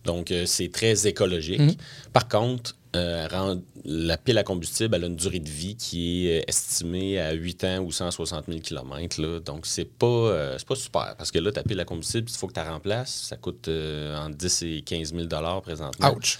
[0.05, 1.77] Donc, euh, c'est très écologique.
[2.13, 6.27] Par contre, euh, rend- la pile à combustible, elle a une durée de vie qui
[6.27, 9.21] est euh, estimée à 8 ans ou 160 000 km.
[9.21, 9.39] Là.
[9.39, 11.15] Donc, c'est pas, euh, c'est pas super.
[11.17, 13.25] Parce que là, ta pile à combustible, il faut que tu la remplaces.
[13.29, 15.27] Ça coûte euh, entre 10 et 15 000
[15.61, 16.13] présentement.
[16.15, 16.39] Ouch.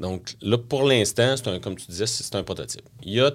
[0.00, 2.82] Donc là, pour l'instant, c'est un, comme tu disais, c'est c'est un prototype.
[3.02, 3.32] Il y a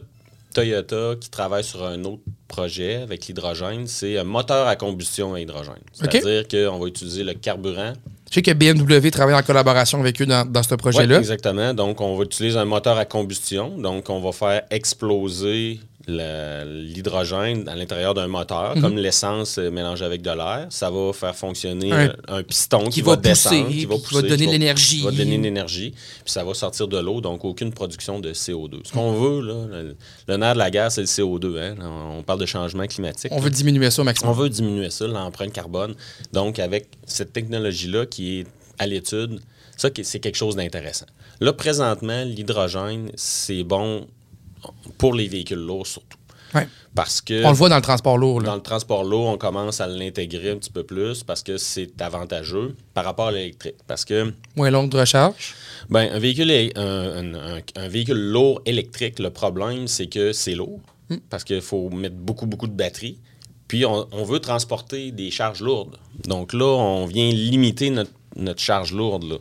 [0.53, 3.87] Toyota qui travaille sur un autre projet avec l'hydrogène.
[3.87, 5.81] C'est un moteur à combustion à hydrogène.
[5.91, 7.93] C'est-à-dire qu'on va utiliser le carburant.
[8.33, 11.19] Je sais que BMW travaille en collaboration avec eux dans, ce projet-là.
[11.19, 11.71] exactement.
[11.75, 13.77] Donc, on va utiliser un moteur à combustion.
[13.77, 20.21] Donc, on va faire exploser l'hydrogène à l'intérieur d'un moteur, comme l'essence euh, mélangée avec
[20.21, 20.67] de l'air.
[20.69, 23.95] Ça va faire fonctionner Un- euh, un, piston qui, qui va descendre, pousser, qui va
[23.95, 24.97] puis qui va pousser, donner de l'énergie.
[24.99, 28.33] Qui va donner de l'énergie, puis ça va sortir de l'eau, donc aucune production de
[28.33, 28.79] CO2.
[28.85, 29.95] Ce qu'on veut, là, le,
[30.27, 31.57] le nerf de la guerre, c'est le CO2.
[31.59, 31.75] hein.
[32.17, 33.31] On parle de changement climatique.
[33.33, 34.35] On veut diminuer ça au On maximum.
[34.35, 35.95] veut diminuer ça, l'empreinte carbone.
[36.31, 38.47] Donc, avec cette technologie-là qui est
[38.79, 39.39] à l'étude,
[39.77, 41.05] ça, c'est quelque chose d'intéressant.
[41.39, 44.07] Là, présentement, l'hydrogène, c'est bon
[44.97, 46.17] pour les véhicules lourds surtout.
[46.53, 46.67] Ouais.
[46.93, 48.39] Parce que On le voit dans le transport lourd.
[48.39, 48.45] là.
[48.49, 51.99] dans le transport lourd, on commence à l'intégrer un petit peu plus parce que c'est
[51.99, 53.77] avantageux par rapport à l'électrique.
[53.87, 55.55] Parce que Moins longue de recharge?
[55.89, 60.53] ben, un, véhicule, un, un- un- un véhicule lourd électrique, le problème, c'est que c'est
[60.53, 60.79] lourd
[61.31, 63.17] parce qu'il faut mettre beaucoup, beaucoup de batterie.
[63.67, 65.97] Puis, on, on veut transporter des charges lourdes.
[66.25, 69.23] Donc là, on vient limiter notre, notre charge lourde.
[69.23, 69.35] là.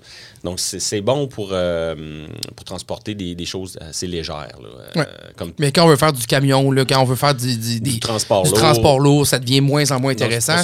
[0.45, 2.26] Donc, c'est bon pour, euh,
[2.57, 4.59] pour transporter des, des choses assez légères.
[4.61, 4.68] là.
[4.97, 5.05] Euh,
[5.36, 8.01] comme Mais quand on veut faire du camion, là, quand on veut faire du, du-
[8.01, 8.53] transport lourd.
[8.55, 10.57] transport lourd, ça devient moins en moins intéressant.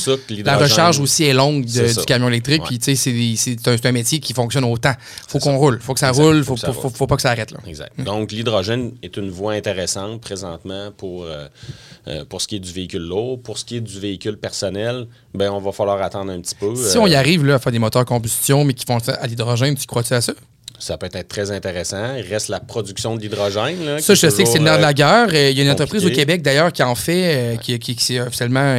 [0.45, 2.63] La recharge aussi est longue de- du camion électrique.
[2.63, 2.69] Ouais.
[2.69, 4.95] Puis, tu sais, c'est un, un métier qui fonctionne autant.
[5.29, 5.79] faut qu'on roule.
[5.81, 6.43] faut que ça roule.
[6.43, 7.53] Faut Faut, ça faut, pas que ça arrête.
[7.53, 7.59] Là.
[7.67, 7.93] Exact.
[8.01, 13.03] Donc, l'hydrogène est une voie intéressante présentement pour, euh, pour ce qui est du véhicule
[13.07, 13.41] lourd.
[13.41, 16.75] Pour ce qui est du véhicule personnel, ben, on va falloir attendre un petit peu.
[16.75, 19.27] Si on y arrive là, à faire des moteurs combustion, mais qui font ça à
[19.27, 20.35] l'hydrogène, tu crois-tu à ça?
[20.79, 22.15] Ça peut être très intéressant.
[22.17, 23.85] Il reste la production de l'hydrogène.
[23.85, 25.27] là, Ça, je sais que c'est le nerf de la guerre.
[25.35, 26.11] Il y a une entreprise au.
[26.11, 28.77] Québec, d'ailleurs, qui en fait, euh, qui, qui, qui s'est officiellement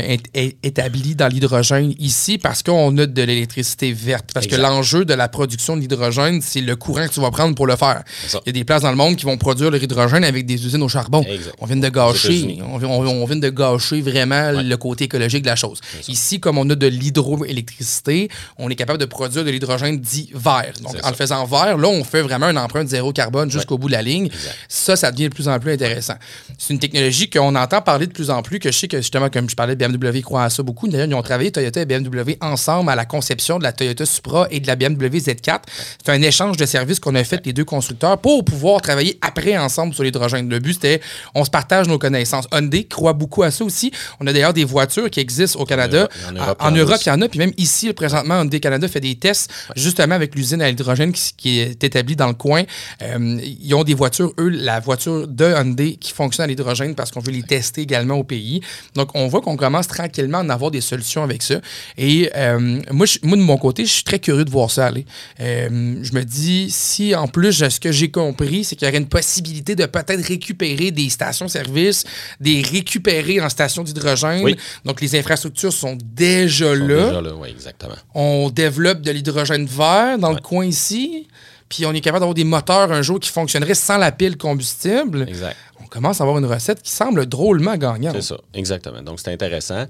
[0.64, 4.32] établie dans l'hydrogène ici parce qu'on a de l'électricité verte.
[4.34, 7.56] Parce que l'enjeu de la production de l'hydrogène, c'est le courant que tu vas prendre
[7.56, 8.04] pour le faire.
[8.34, 10.66] Il y a des places dans le monde qui vont produire leur hydrogène avec des
[10.66, 11.24] usines au charbon.
[11.24, 11.56] Exact.
[11.60, 14.64] On vient de gâcher, on, vient- on- on vient de gâcher vraiment Ouais.
[14.64, 15.80] le côté écologique de la chose.
[16.08, 20.72] Ici, comme on a de l'hydroélectricité, on est capable de produire de l'hydrogène dit vert.
[20.82, 21.10] Donc, en ça.
[21.10, 24.02] le faisant vert, là, on fait vraiment une empreinte zéro carbone jusqu'au bout de la
[24.02, 24.26] ligne.
[24.26, 24.56] Exact.
[24.68, 26.16] Ça, ça devient de plus en plus intéressant.
[26.58, 29.30] C'est une technologie qu'on entend parler de plus en plus, que je sais que justement,
[29.30, 30.88] comme je parlais, BMW croit à ça beaucoup.
[30.88, 34.48] D'ailleurs, ils ont travaillé, Toyota et BMW, ensemble à la conception de la Toyota Supra
[34.52, 35.60] et de la BMW Z4.
[36.04, 39.58] C'est un échange de services qu'on a fait les deux constructeurs pour pouvoir travailler après
[39.58, 40.50] ensemble sur l'hydrogène.
[40.50, 41.02] Le but, c'était
[41.36, 42.48] on se partage nos connaissances.
[42.52, 43.92] Hyundai croit beaucoup à ça aussi.
[44.20, 46.08] On a d'ailleurs des voitures qui existent au Canada.
[46.28, 47.04] En Europe, en il y en a Europe, aussi.
[47.06, 47.30] il y en a.
[47.30, 51.34] Puis même ici, présentement, Hyundai Canada fait des tests justement avec l'usine à l'hydrogène qui,
[51.38, 52.64] qui est établie dans le coin.
[53.02, 57.12] Euh, ils ont des voitures, eux, la voiture de Hyundai qui fonctionne à l'hydrogène parce
[57.12, 58.62] qu'on veut les tester également au pays.
[58.96, 61.62] Donc, on voit qu'on commence tranquillement à en avoir des solutions avec ça.
[61.98, 64.88] Et euh, moi, je- moi, de mon côté, je suis très curieux de voir ça
[64.88, 65.06] aller.
[65.40, 69.00] Euh, je me dis, si en plus, ce que j'ai compris, c'est qu'il y aurait
[69.00, 72.04] une possibilité de peut-être récupérer des stations-service,
[72.40, 74.44] des récupérer en stations d'hydrogène.
[74.44, 74.56] Oui.
[74.86, 77.08] Donc, les infrastructures sont déjà sont là.
[77.08, 77.96] déjà là, oui, exactement.
[78.14, 81.28] On développe de l'hydrogène vert dans le coin ici.
[81.70, 85.26] Puis on est capable d'avoir des moteurs un jour qui fonctionneraient sans la pile combustible.
[85.28, 85.56] Exact.
[85.82, 88.16] On commence à avoir une recette qui semble drôlement gagnante.
[88.16, 89.02] C'est ça, exactement.
[89.04, 89.86] Donc, c'est intéressant.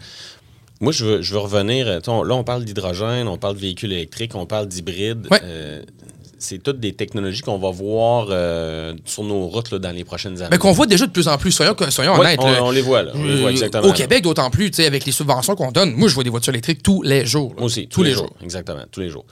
[0.81, 1.87] Moi, je veux, je veux revenir.
[1.87, 5.27] euh, on- Là, on parle d'hydrogène, on parle de véhicules électriques, on parle d'hybride.
[5.31, 5.39] Ouais.
[5.43, 5.81] Euh,
[6.37, 10.37] c'est toutes des technologies qu'on va voir euh, sur nos routes là, dans les prochaines
[10.39, 10.47] années.
[10.51, 12.39] Mais qu'on voit déjà de plus en plus, soyons, soyons Ouais, honnêtes.
[12.41, 12.63] on, là.
[12.63, 13.11] on les voit, là.
[13.13, 13.83] On les voit exactement.
[13.87, 13.91] Au.
[13.91, 15.91] Québec, d'autant plus, avec les subventions qu'on donne.
[15.95, 17.53] Moi, je vois des voitures électriques tous les jours.
[17.57, 18.33] Moi aussi, tous les jours.
[18.41, 19.25] Exactement, tous les jours.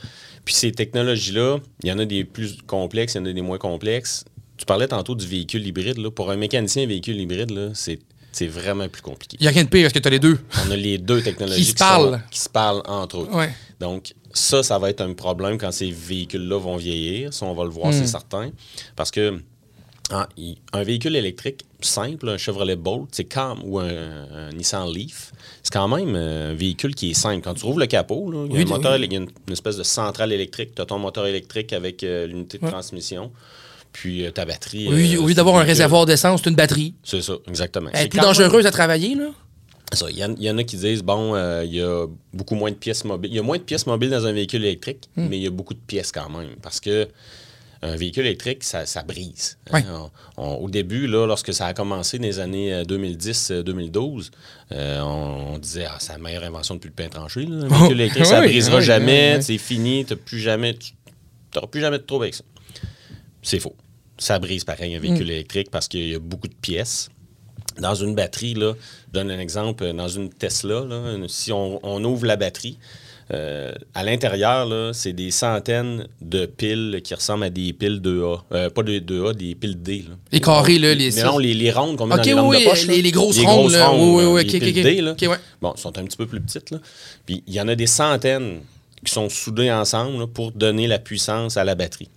[0.47, 3.41] Puis ces technologies-là, il y en a des plus complexes, il y en a des
[3.41, 4.23] moins complexes.
[4.55, 5.97] Tu parlais tantôt du véhicule hybride.
[5.97, 6.09] Là.
[6.09, 7.99] Pour un mécanicien véhicule hybride, là, c'est,
[8.31, 9.35] c'est vraiment plus compliqué.
[9.41, 10.39] Il n'y a rien de pire parce que tu as les deux?
[10.65, 12.21] On a les deux technologies Qui se parlent.
[12.31, 13.27] qui se parlent entre eux.
[13.33, 13.49] Ouais.
[13.81, 17.33] Donc, ça, ça va être un problème quand ces véhicules-là vont vieillir.
[17.33, 17.97] Ça, on va le voir, Hmm.
[17.99, 18.51] c'est certain.
[18.95, 19.41] Parce que
[20.11, 20.27] ah,
[20.73, 25.31] un véhicule électrique simple, un Chevrolet Bolt, c'est comme ou un, un Nissan Leaf,
[25.63, 27.41] c'est quand même un véhicule qui est simple.
[27.43, 29.07] Quand tu rouvres le capot, il y a, Oui, un moteur, oui.
[29.11, 30.73] y a une, une espèce de centrale électrique.
[30.75, 32.71] Tu as ton moteur électrique avec euh, l'unité de Ouais.
[32.71, 33.31] transmission,
[33.91, 34.87] puis euh, ta batterie.
[34.87, 36.93] Euh, au lieu d'avoir un réservoir d'essence, c'est une batterie.
[37.03, 37.89] C'est ça, exactement.
[37.93, 39.29] Elle est plus quand même- dangereuse à travailler, là.
[39.93, 42.07] ça, Il y, en- il y en a qui disent, bon, euh, il y a
[42.33, 43.31] beaucoup moins de pièces mobiles.
[43.31, 45.27] Il y a moins de pièces mobiles dans un véhicule électrique, Hmm.
[45.29, 46.55] mais il y a beaucoup de pièces quand même.
[46.61, 47.07] Parce que
[47.81, 49.57] un véhicule électrique, ça, ça brise.
[49.71, 54.31] On- on- au début, là, lorsque ça a commencé dans les années euh, 2010-2012,
[54.71, 57.45] euh, on, on disait, ah, c'est la meilleure invention depuis le pain tranché.
[57.45, 57.65] là.
[57.65, 60.73] Un véhicule électrique, ça ne Oui, brisera oui, jamais, c'est fini, tu n'auras plus jamais,
[60.73, 60.93] tu-
[61.51, 62.43] t'auras plus jamais de trouble avec ça.
[63.43, 63.75] C'est faux.
[64.17, 67.09] ça brise pareil un véhicule électrique parce qu'il y a beaucoup de pièces.
[67.79, 68.73] Dans une batterie, là,
[69.07, 72.79] je donne un exemple, dans une Tesla, là, si on, on ouvre la batterie,
[73.33, 78.41] euh, à l'intérieur, c'est des centaines de piles qui ressemblent à des piles 2A.
[78.53, 80.05] Euh, pas de 2A, des piles D.
[80.07, 80.15] Là.
[80.31, 82.69] Les carrés, là, les- Mais non, les, les rondes qu'on met dans les oui, de
[82.69, 82.87] poche.
[82.87, 83.91] les- les grosses rondes, là.
[83.93, 85.15] Oui, oui, oui, les piles ok, D, là.
[85.29, 85.37] ouais.
[85.61, 86.71] Bon, elles sont un petit peu plus petites.
[86.71, 86.79] Là.
[87.25, 88.59] Puis il y en a des centaines
[89.05, 92.09] qui sont soudées ensemble là, pour donner la puissance à la batterie.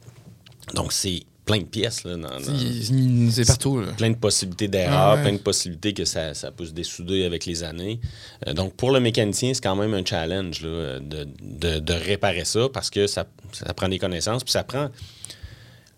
[0.75, 2.05] Donc, c'est plein de pièces.
[2.05, 3.81] Là, dans- dans- Il- C'est partout.
[3.81, 3.93] là.
[3.97, 5.23] plein de possibilités d'erreurs, Ah ouais.
[5.23, 8.01] plein de possibilités que ça, ça peut se dessouder avec les années.
[8.47, 12.45] Euh, donc, pour le mécanicien, c'est quand même un challenge là, de, de- de réparer
[12.45, 14.45] ça parce que ça, ça prend des connaissances.
[14.45, 14.91] Puis ça prend.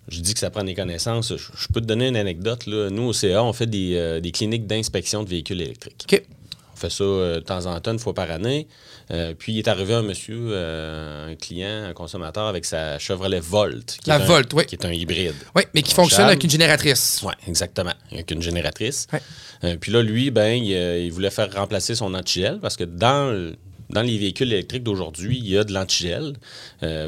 [0.09, 1.29] Je dis que ça prend des connaissances.
[1.37, 2.67] Je, je peux te donner une anecdote.
[2.67, 2.91] Là.
[2.91, 6.05] Nous, au CA, on fait des, euh, des cliniques d'inspection de véhicules électriques.
[6.11, 6.23] OK.
[6.73, 8.67] On fait ça euh, de temps en temps, une fois par année.
[9.13, 13.41] Euh, puis il est arrivé un monsieur, euh, un client, un consommateur avec sa Chevrolet
[13.41, 13.99] Volt.
[14.03, 14.65] Qui La est un- Volt, oui.
[14.67, 15.35] Qui est un hybride.
[15.55, 17.21] Oui, mais qui fonctionne avec une génératrice.
[17.23, 17.93] Oui, exactement.
[18.11, 19.07] Avec une génératrice.
[19.13, 19.21] Ouais.
[19.65, 20.71] Euh, puis là, lui, ben, il,
[21.05, 23.53] il voulait faire remplacer son antigel parce que dans,
[23.91, 26.33] dans les véhicules électriques d'aujourd'hui, il y a de l'antigel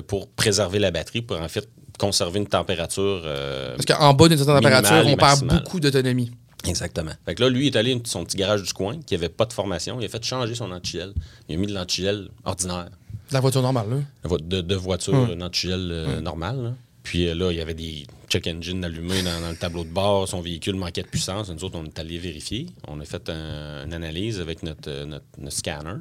[0.06, 1.66] pour préserver la batterie, pour en fait
[1.98, 3.22] conserver une température.
[3.76, 6.32] Parce qu'en bas d'une certaine température, on perd beaucoup d'autonomie.
[6.68, 7.12] Exactement.
[7.24, 9.28] Fait que là, lui, il est allé dans son petit garage du coin, qui n'avait
[9.28, 10.00] pas de formation.
[10.00, 11.12] Il a fait changer son antigel.
[11.48, 12.88] Il a mis de l'antigel ordinaire.
[13.30, 13.86] La voiture normale,
[14.24, 14.38] là.
[14.38, 16.62] de, de voiture, un antigel euh, normal.
[16.62, 16.72] là.
[17.02, 19.90] Puis euh, là, il y avait des check engines allumés dans, dans le tableau de
[19.90, 20.26] bord.
[20.28, 21.50] Son véhicule manquait de puissance.
[21.50, 22.66] Nous autres, on est allé vérifier.
[22.88, 25.96] On a fait un- une analyse avec notre, euh, notre- notre scanner.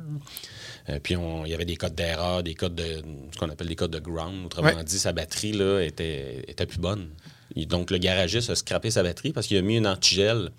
[0.90, 3.02] Euh, puis on- il y avait des codes d'erreur, des codes de
[3.34, 4.46] ce qu'on appelle des codes de ground.
[4.46, 4.84] Autrement Ouais.
[4.84, 7.08] dit, sa batterie là, était, était plus bonne.
[7.56, 10.50] Donc le garagiste a scrappé sa batterie parce qu'il a mis un antigel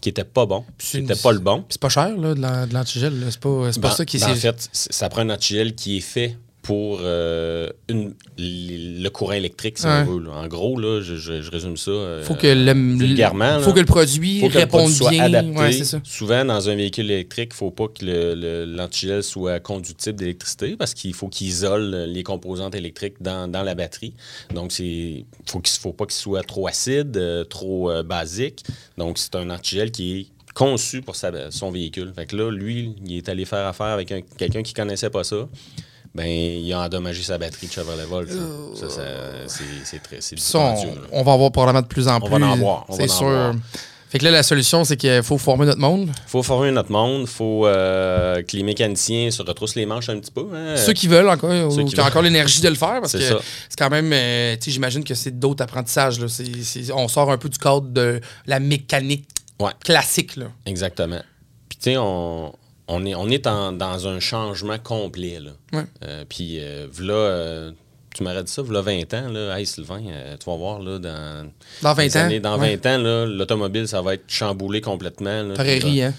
[0.00, 0.64] qui était pas bon.
[0.78, 1.64] C'est une- C'était pas le bon.
[1.68, 3.12] C'est pas cher, là, de la- de l'antigel.
[3.30, 5.98] C'est pas, c'est pas Ben- ça qui ben, En fait, ça prend un antigel qui
[5.98, 6.36] est fait
[6.70, 10.04] pour euh, une- le courant électrique, si Ouais.
[10.06, 10.24] on veut.
[10.24, 10.30] là.
[10.36, 11.90] En gros, là, je, je- je résume ça.
[11.90, 13.60] euh, faut que le, vulgairement, là.
[13.60, 15.24] faut que le produit faut que le réponde produit soit bien.
[15.24, 15.50] adapté.
[15.58, 16.00] Ouais, c'est ça.
[16.04, 18.04] Souvent, dans un véhicule électrique, il ne faut pas que
[18.76, 23.74] l'antigel soit conductible d'électricité parce qu'il faut qu'il isole les composantes électriques dans, dans la
[23.74, 24.14] batterie.
[24.54, 28.62] Donc, il faut qu'il faut pas qu'il soit trop acide, euh, trop basique.
[28.96, 32.12] Donc, c'est un antigel qui est conçu pour sa- son véhicule.
[32.14, 35.24] Fait que là, lui, il est allé faire affaire avec un- quelqu'un qui connaissait pas
[35.24, 35.48] ça.
[36.14, 38.28] Ben, il a endommagé sa batterie de Chevrolet Volt.
[38.74, 39.02] Ça, ça, ça,
[39.46, 42.20] c'est c'est très c'est Ça, on, on va en voir probablement de plus en On
[42.20, 42.38] plus.
[42.40, 43.26] va en voir, on C'est sûr.
[43.28, 43.54] voir.
[44.08, 46.10] Fait que là, la solution, c'est qu'il faut former notre monde.
[46.26, 50.32] faut former notre monde, faut euh, que les mécaniciens se retroussent les manches un petit
[50.32, 50.48] peu.
[50.52, 50.76] hein.
[50.76, 53.12] Ceux qui veulent encore, ou ceux qui, qui ont encore l'énergie de le faire, parce
[53.12, 53.38] C'est que
[53.68, 56.18] c'est quand même, euh, tu sais, j'imagine que c'est d'autres apprentissages.
[56.18, 56.26] Là.
[56.96, 59.28] On sort un peu du cadre de la mécanique
[59.60, 59.70] Ouais.
[59.84, 60.34] classique.
[60.34, 60.46] Là.
[60.66, 61.20] Exactement.
[61.68, 62.52] Puis, tu sais, on,
[62.90, 65.38] on est, on est en- dans un changement complet.
[65.40, 65.50] Là.
[66.04, 67.70] Euh, puis, euh, euh,
[68.14, 70.98] tu m'aurais dit ça, v'là 20 ans, là, hey Sylvain, euh, tu vas voir, là,
[70.98, 71.50] dans,
[71.82, 72.20] Dans 20 les ans?
[72.20, 72.76] années- ouais.
[72.76, 75.42] 20 ans, l'automobile, ça va être chamboulé complètement.
[75.42, 75.54] là.
[75.78, 76.14] Là, hein?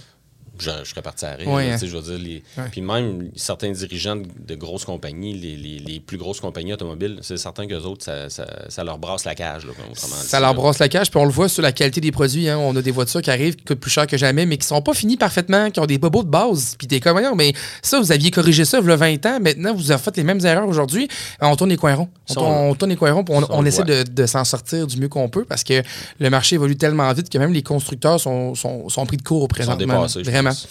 [0.62, 1.48] Je, je serais parti à rire.
[1.48, 1.78] Ouais, là, hein.
[1.82, 2.70] je veux dire, les- Ouais.
[2.72, 7.20] Puis même certains dirigeants de, de grosses compagnies, les, les- les plus grosses compagnies automobiles,
[7.22, 9.66] c'est certain qu'eux autres, ça, ça- ça leur brasse la cage.
[9.66, 10.54] Là, autrement dit, Ça leur là.
[10.56, 12.48] brosse la cage, puis on le voit sur la qualité des produits.
[12.50, 12.58] hein.
[12.58, 14.82] On a des voitures qui arrivent, qui coûtent plus cher que jamais, mais qui sont
[14.82, 16.76] pas finies parfaitement, qui ont des bobos de base.
[16.78, 19.74] Puis t'es comme, mais ça, vous aviez corrigé ça il y a 20 ans, maintenant,
[19.74, 21.08] vous avez fait les mêmes erreurs aujourd'hui.
[21.42, 22.10] On tourne les coins ronds.
[22.30, 24.98] On, tourne, on- on tourne les coins ronds, on, essaie de, de s'en sortir du
[24.98, 25.82] mieux qu'on peut parce que
[26.20, 29.42] le marché évolue tellement vite que même les constructeurs sont, sont, sont pris de court
[29.44, 29.96] au Ils sont présentement.
[29.96, 30.51] dépassés, je Vraiment.
[30.54, 30.68] Pense.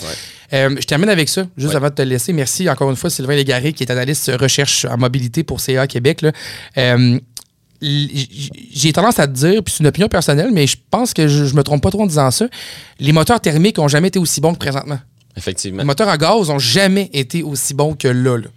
[0.53, 1.77] Euh, je termine avec ça, juste Ouais.
[1.77, 2.33] avant de te laisser.
[2.33, 6.25] Merci encore une fois, Sylvain Légaré, qui est analyste recherche en mobilité pour CA Québec.
[6.77, 7.19] Euh,
[7.83, 11.47] j'ai tendance à te dire, puis c'est une opinion personnelle, mais je pense que je,
[11.47, 12.47] je me trompe pas trop en disant ça.
[12.99, 14.99] Les moteurs thermiques ont jamais été aussi bons que présentement.
[15.37, 15.79] Effectivement.
[15.79, 18.37] Les moteurs à gaz ont jamais été aussi bons que là.
[18.37, 18.49] là.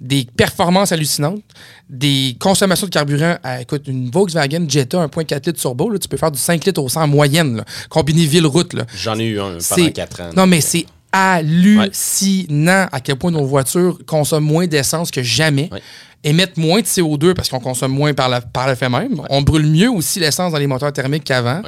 [0.00, 1.42] Des performances hallucinantes,
[1.88, 3.36] des consommations de carburant.
[3.42, 6.80] à- écoute, une Volkswagen Jetta 1.4 litres turbo, là, tu peux faire du 5 litres
[6.82, 8.74] au 100 en moyenne, là, combiné ville-route.
[8.96, 10.30] J'en ai eu un pendant C'est- 4 ans.
[10.36, 15.68] Non, mais c'est hallucinant à quel point nos voitures consomment moins d'essence que jamais.
[15.72, 15.82] Ouais.
[16.26, 19.20] Émettent moins de CO2 parce qu'on consomme moins par, la, par le fait même.
[19.28, 21.60] On brûle mieux aussi l'essence dans les moteurs thermiques qu'avant.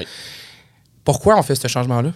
[1.05, 2.13] Pourquoi on fait ce changement-là?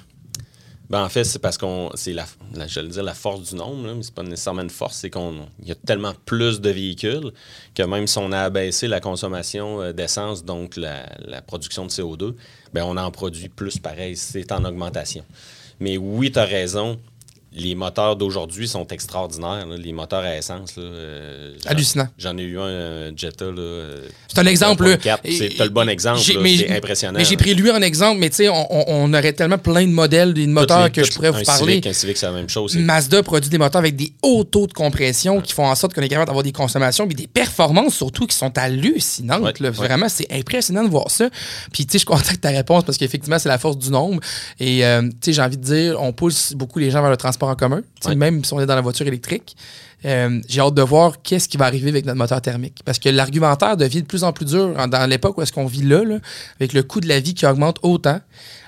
[0.91, 3.86] Ben, en fait, c'est parce qu'on c'est la, la- j'allais dire la force du nombre,
[3.86, 6.68] là, mais c'est pas nécessairement une force, c'est qu'on il y a tellement plus de
[6.70, 7.32] véhicules
[7.76, 11.91] que même si on a abaissé la consommation euh, d'essence, donc la, la production de
[11.91, 12.34] CO2,
[12.74, 15.24] ben on en produit plus pareil, c'est en augmentation.
[15.78, 16.99] Mais oui, tu as raison.
[17.53, 19.66] Les moteurs d'aujourd'hui sont extraordinaires.
[19.66, 19.76] là.
[19.76, 20.76] Les moteurs à essence.
[20.76, 22.09] là, euh, Hallucinant.
[22.18, 23.46] J'en ai eu un euh, Jetta.
[23.46, 24.84] là, euh, C'est un exemple.
[24.84, 24.96] là.
[24.96, 26.20] 1.4, Et- c'est- le bon exemple.
[26.20, 27.18] C'est impressionnant.
[27.18, 30.32] Mais j'ai pris lui en exemple, mais tu sais, on, aurait tellement plein de modèles,
[30.34, 31.72] de moteurs les- que je pourrais vous un parler.
[31.74, 32.76] Civic, un Civic, c'est la même chose.
[32.76, 36.03] Mazda produit des moteurs avec des hauts taux de compression qui font en sorte qu'on
[36.03, 39.42] est capable d'avoir des consommations mais des performances surtout qui sont hallucinantes.
[39.42, 39.68] Ouais, là.
[39.70, 39.74] ouais.
[39.74, 41.28] Vraiment, c'est impressionnant de voir ça.
[41.72, 44.20] Puis, tu sais, je de ta réponse parce qu'effectivement, c'est la force du nombre.
[44.59, 47.16] Et, euh, tu sais, j'ai envie de dire, on pousse beaucoup les gens vers le
[47.16, 48.14] transport en commun, Ouais.
[48.14, 49.57] même si on est dans la voiture électrique.
[50.07, 52.78] Euh, j'ai hâte de voir qu'est-ce qui va arriver avec notre moteur thermique.
[52.86, 55.82] Parce que l'argumentaire devient de plus en plus dur dans l'époque où est-ce qu'on vit
[55.82, 56.18] là, là,
[56.59, 58.18] avec le coût de la vie qui augmente autant,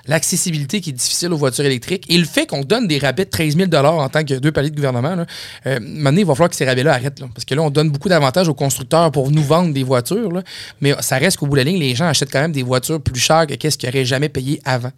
[0.07, 3.29] l'accessibilité qui est difficile aux voitures électriques et le fait qu'on donne des rabais de
[3.29, 5.25] 13 000 en tant que deux paliers de gouvernement, là,
[5.65, 7.19] euh, maintenant, il va falloir que ces rabais-là arrêtent.
[7.19, 7.27] là.
[7.33, 10.43] parce que là, on donne beaucoup d'avantages aux constructeurs pour nous vendre des voitures, là,
[10.81, 13.01] mais ça reste qu'au bout de la ligne, les gens achètent quand même des voitures
[13.01, 14.91] plus chères que qu'est-ce qu'ils n'auraient jamais payé avant.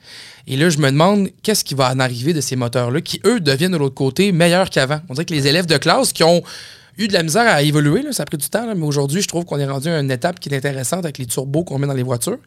[0.48, 3.40] Et là, je me demande qu'est-ce qui va en arriver de ces moteurs-là qui, eux,
[3.40, 5.00] deviennent de l'autre côté meilleurs qu'avant.
[5.10, 6.44] On dirait que les élèves de classe qui ont
[6.98, 9.46] eu de la misère à évoluer, ça a pris du temps, mais aujourd'hui, je trouve
[9.46, 11.94] qu'on est rendu à une étape qui est intéressante avec les turbos qu'on met dans
[11.94, 12.38] les voitures.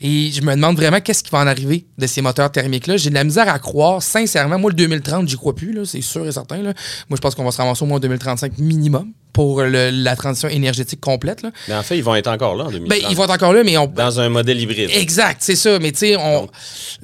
[0.00, 2.96] Et je me demande vraiment qu'est-ce qui va en arriver de ces moteurs thermiques-là.
[2.96, 4.58] J'ai de la misère à croire, sincèrement.
[4.58, 6.56] Moi, le 2030, j'y crois plus, c'est sûr et certain.
[6.58, 6.72] là.
[7.08, 10.14] Moi, je pense qu'on va se ramasser au moins en 2035 minimum pour le- la
[10.14, 11.40] transition énergétique complète.
[11.42, 11.50] là.
[11.66, 12.88] Mais en fait, ils vont être encore là en 2030.
[13.02, 13.86] Ben, ils vont être encore là, mais on.
[13.86, 14.90] Dans un modèle hybride.
[14.92, 15.78] Exact, c'est ça.
[15.78, 16.40] Mais tu sais, on.
[16.42, 16.50] Donc,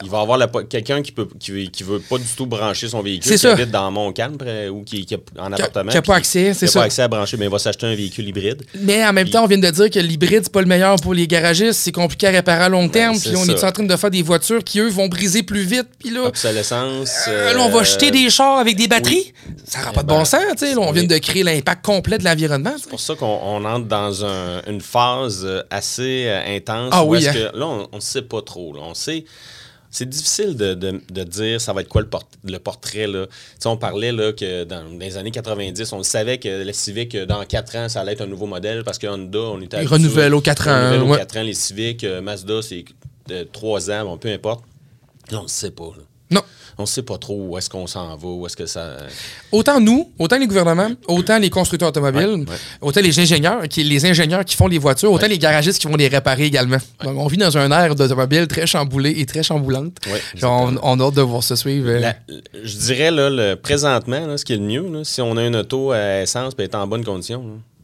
[0.04, 2.44] il va y avoir la quelqu'un qui peut qui, veut- qui veut pas du tout
[2.46, 3.52] brancher son véhicule, C'est qui ça.
[3.52, 5.90] habite dans Montcalm près- ou qui, qui est en Qui appartement.
[5.90, 6.80] qui a pas accès, c'est qui a ça.
[6.80, 8.62] pas accès à brancher, mais il va s'acheter un véhicule hybride.
[8.78, 10.96] Mais en même Puis- temps, on vient de dire que l'hybride, c'est pas le meilleur
[11.00, 11.80] pour les garagistes.
[11.80, 13.14] C'est compliqué à réparer à long terme.
[13.14, 13.52] Ben, c'est puis on ça.
[13.52, 15.88] est en train de faire des voitures qui, eux, vont briser plus vite.
[15.98, 17.10] Puis là, Obsolescence.
[17.26, 19.32] euh, là, on va euh, jeter des chars avec des batteries?
[19.66, 20.40] Ça n'aura pas de ben, bon sens.
[20.56, 20.76] tu sais.
[20.76, 21.00] On oui.
[21.00, 22.74] vient de créer l'impact complet de l'environnement.
[22.80, 26.90] C'est pour ça qu'on on entre dans un- une phase euh, assez euh, intense.
[26.92, 27.32] Ah où oui, hein.
[27.32, 28.72] que- là, on ne sait pas trop.
[28.74, 28.82] là.
[28.84, 29.24] On sait.
[29.90, 33.06] C'est difficile de, de- de dire ça va être quoi le, port- le portrait.
[33.06, 33.26] Là.
[33.64, 37.24] On parlait là, que dans, dans les années 90, on savait que la Civic, euh,
[37.26, 39.88] dans 4 ans, ça allait être un nouveau modèle parce que Honda, on était Ils
[39.88, 41.18] renouvellent aux quatre ils ans, renouvellent aux ouais.
[41.18, 42.04] 4 ans les Civic.
[42.04, 42.84] euh, Mazda, c'est
[43.52, 44.64] 3 ans, bon, peu importe.
[45.30, 45.92] Là, on ne sait pas.
[45.96, 46.02] là.
[46.30, 46.42] Non.
[46.80, 48.98] On ne sait pas trop où est-ce qu'on s'en va, où est-ce que ça.
[49.50, 52.56] Autant nous, autant les gouvernements, autant les constructeurs automobiles, Ouais, ouais.
[52.80, 55.96] autant les ingénieurs, qui, les ingénieurs qui font les voitures, autant les garagistes qui vont
[55.96, 56.76] les réparer également.
[57.02, 59.96] Donc, on vit dans un air d'automobile très chamboulé et très chamboulante.
[60.42, 61.88] On, on a hâte de voir ça suivre.
[61.88, 62.16] euh, La-
[62.62, 65.44] je dirais, là, le, présentement, là, ce qui est le mieux, là, si on a
[65.44, 67.42] une auto à essence et est en bonne condition,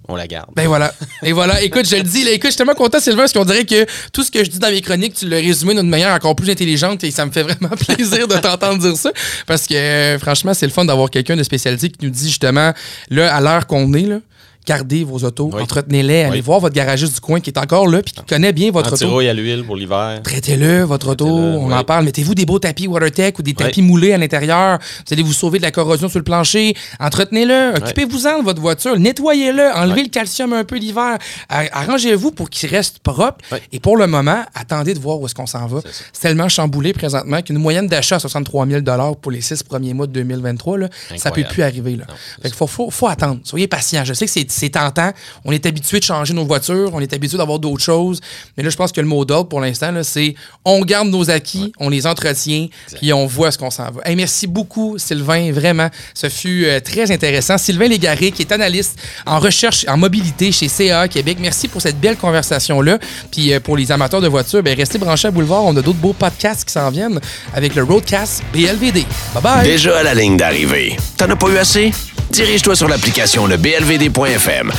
[0.09, 0.50] on la garde.
[0.55, 0.92] Ben voilà.
[1.22, 1.62] Et voilà.
[1.62, 3.86] Écoute, je le dis, là, écoute, je suis tellement content, Sylvain, parce qu'on dirait que
[4.12, 6.50] tout ce que je dis dans mes chroniques, tu l'as résumé d'une manière encore plus
[6.50, 9.12] intelligente et ça me fait vraiment plaisir de t'entendre dire ça.
[9.46, 12.72] Parce que, euh, franchement, c'est le fun d'avoir quelqu'un de spécialité qui nous dit justement,
[13.11, 14.18] là, à l'heure qu'on est, là,
[14.67, 15.62] gardez vos autos, Oui.
[15.62, 16.41] entretenez-les, allez Oui.
[16.41, 19.05] voir votre garagiste du coin qui est encore là puis qui connaît bien votre auto.
[19.05, 20.21] Anti-rouille à l'huile pour l'hiver.
[20.23, 21.75] Traitez-le, votre auto, on oui.
[21.75, 22.05] en parle.
[22.05, 24.79] Mettez-vous des beaux tapis WaterTech ou des tapis moulés à l'intérieur.
[25.07, 26.75] Vous allez vous sauver de la corrosion sur le plancher.
[27.01, 31.19] Entretenez-le, occupez-vous-en de votre voiture, nettoyez-le, enlevez le calcium un peu l'hiver.
[31.49, 33.45] Ar- Arrangez-vous pour qu'il reste propre.
[33.73, 35.81] Et pour le moment, attendez de voir où est-ce qu'on s'en va.
[36.12, 38.81] C'est tellement chamboulé présentement qu'une moyenne d'achat à 63 000
[39.21, 41.53] pour les six premiers mois de 2023, là, ça peut Incroyable.
[41.53, 41.97] plus arriver.
[41.97, 42.05] Là.
[42.09, 43.41] Non, Fait faut, faut, faut attendre.
[43.45, 44.05] Soyez patient.
[44.05, 45.12] Je sais que c'est- c'est tentant.
[45.44, 48.20] On est habitué de changer nos voitures, on est habitué d'avoir d'autres choses.
[48.57, 50.34] Mais là, je pense que le mot d'ordre pour l'instant, c'est
[50.64, 54.02] on garde nos acquis, on les entretient, puis on voit ce qu'on s'en va.
[54.05, 55.52] Hey, merci beaucoup, Sylvain.
[55.52, 57.59] Vraiment, ce fut euh, très intéressant.
[57.59, 61.38] Sylvain Légaré, qui est analyste en recherche en mobilité chez CA Québec.
[61.40, 62.98] Merci pour cette belle conversation-là.
[63.30, 65.64] Puis euh, pour les amateurs de voitures, ben, restez branchés à Boulevard.
[65.64, 67.20] On a d'autres beaux podcasts qui s'en viennent
[67.55, 69.05] avec le Roadcast BLVD.
[69.34, 69.64] Bye bye.
[69.64, 70.96] Déjà à la ligne d'arrivée.
[71.16, 71.92] T'en as pas eu assez?
[72.30, 73.57] Dirige-toi sur l'application le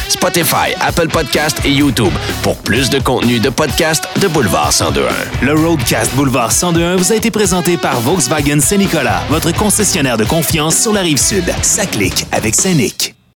[0.09, 2.13] Spotify, Apple Podcast et YouTube
[2.43, 5.45] pour plus de contenu de podcast de Boulevard 1021.
[5.45, 10.77] Le Roadcast Boulevard 102.1 vous a été présenté par Volkswagen Saint-Nicolas, votre concessionnaire de confiance
[10.77, 11.45] sur la rive sud.
[11.63, 13.14] Ça clique avec Saint-Nic.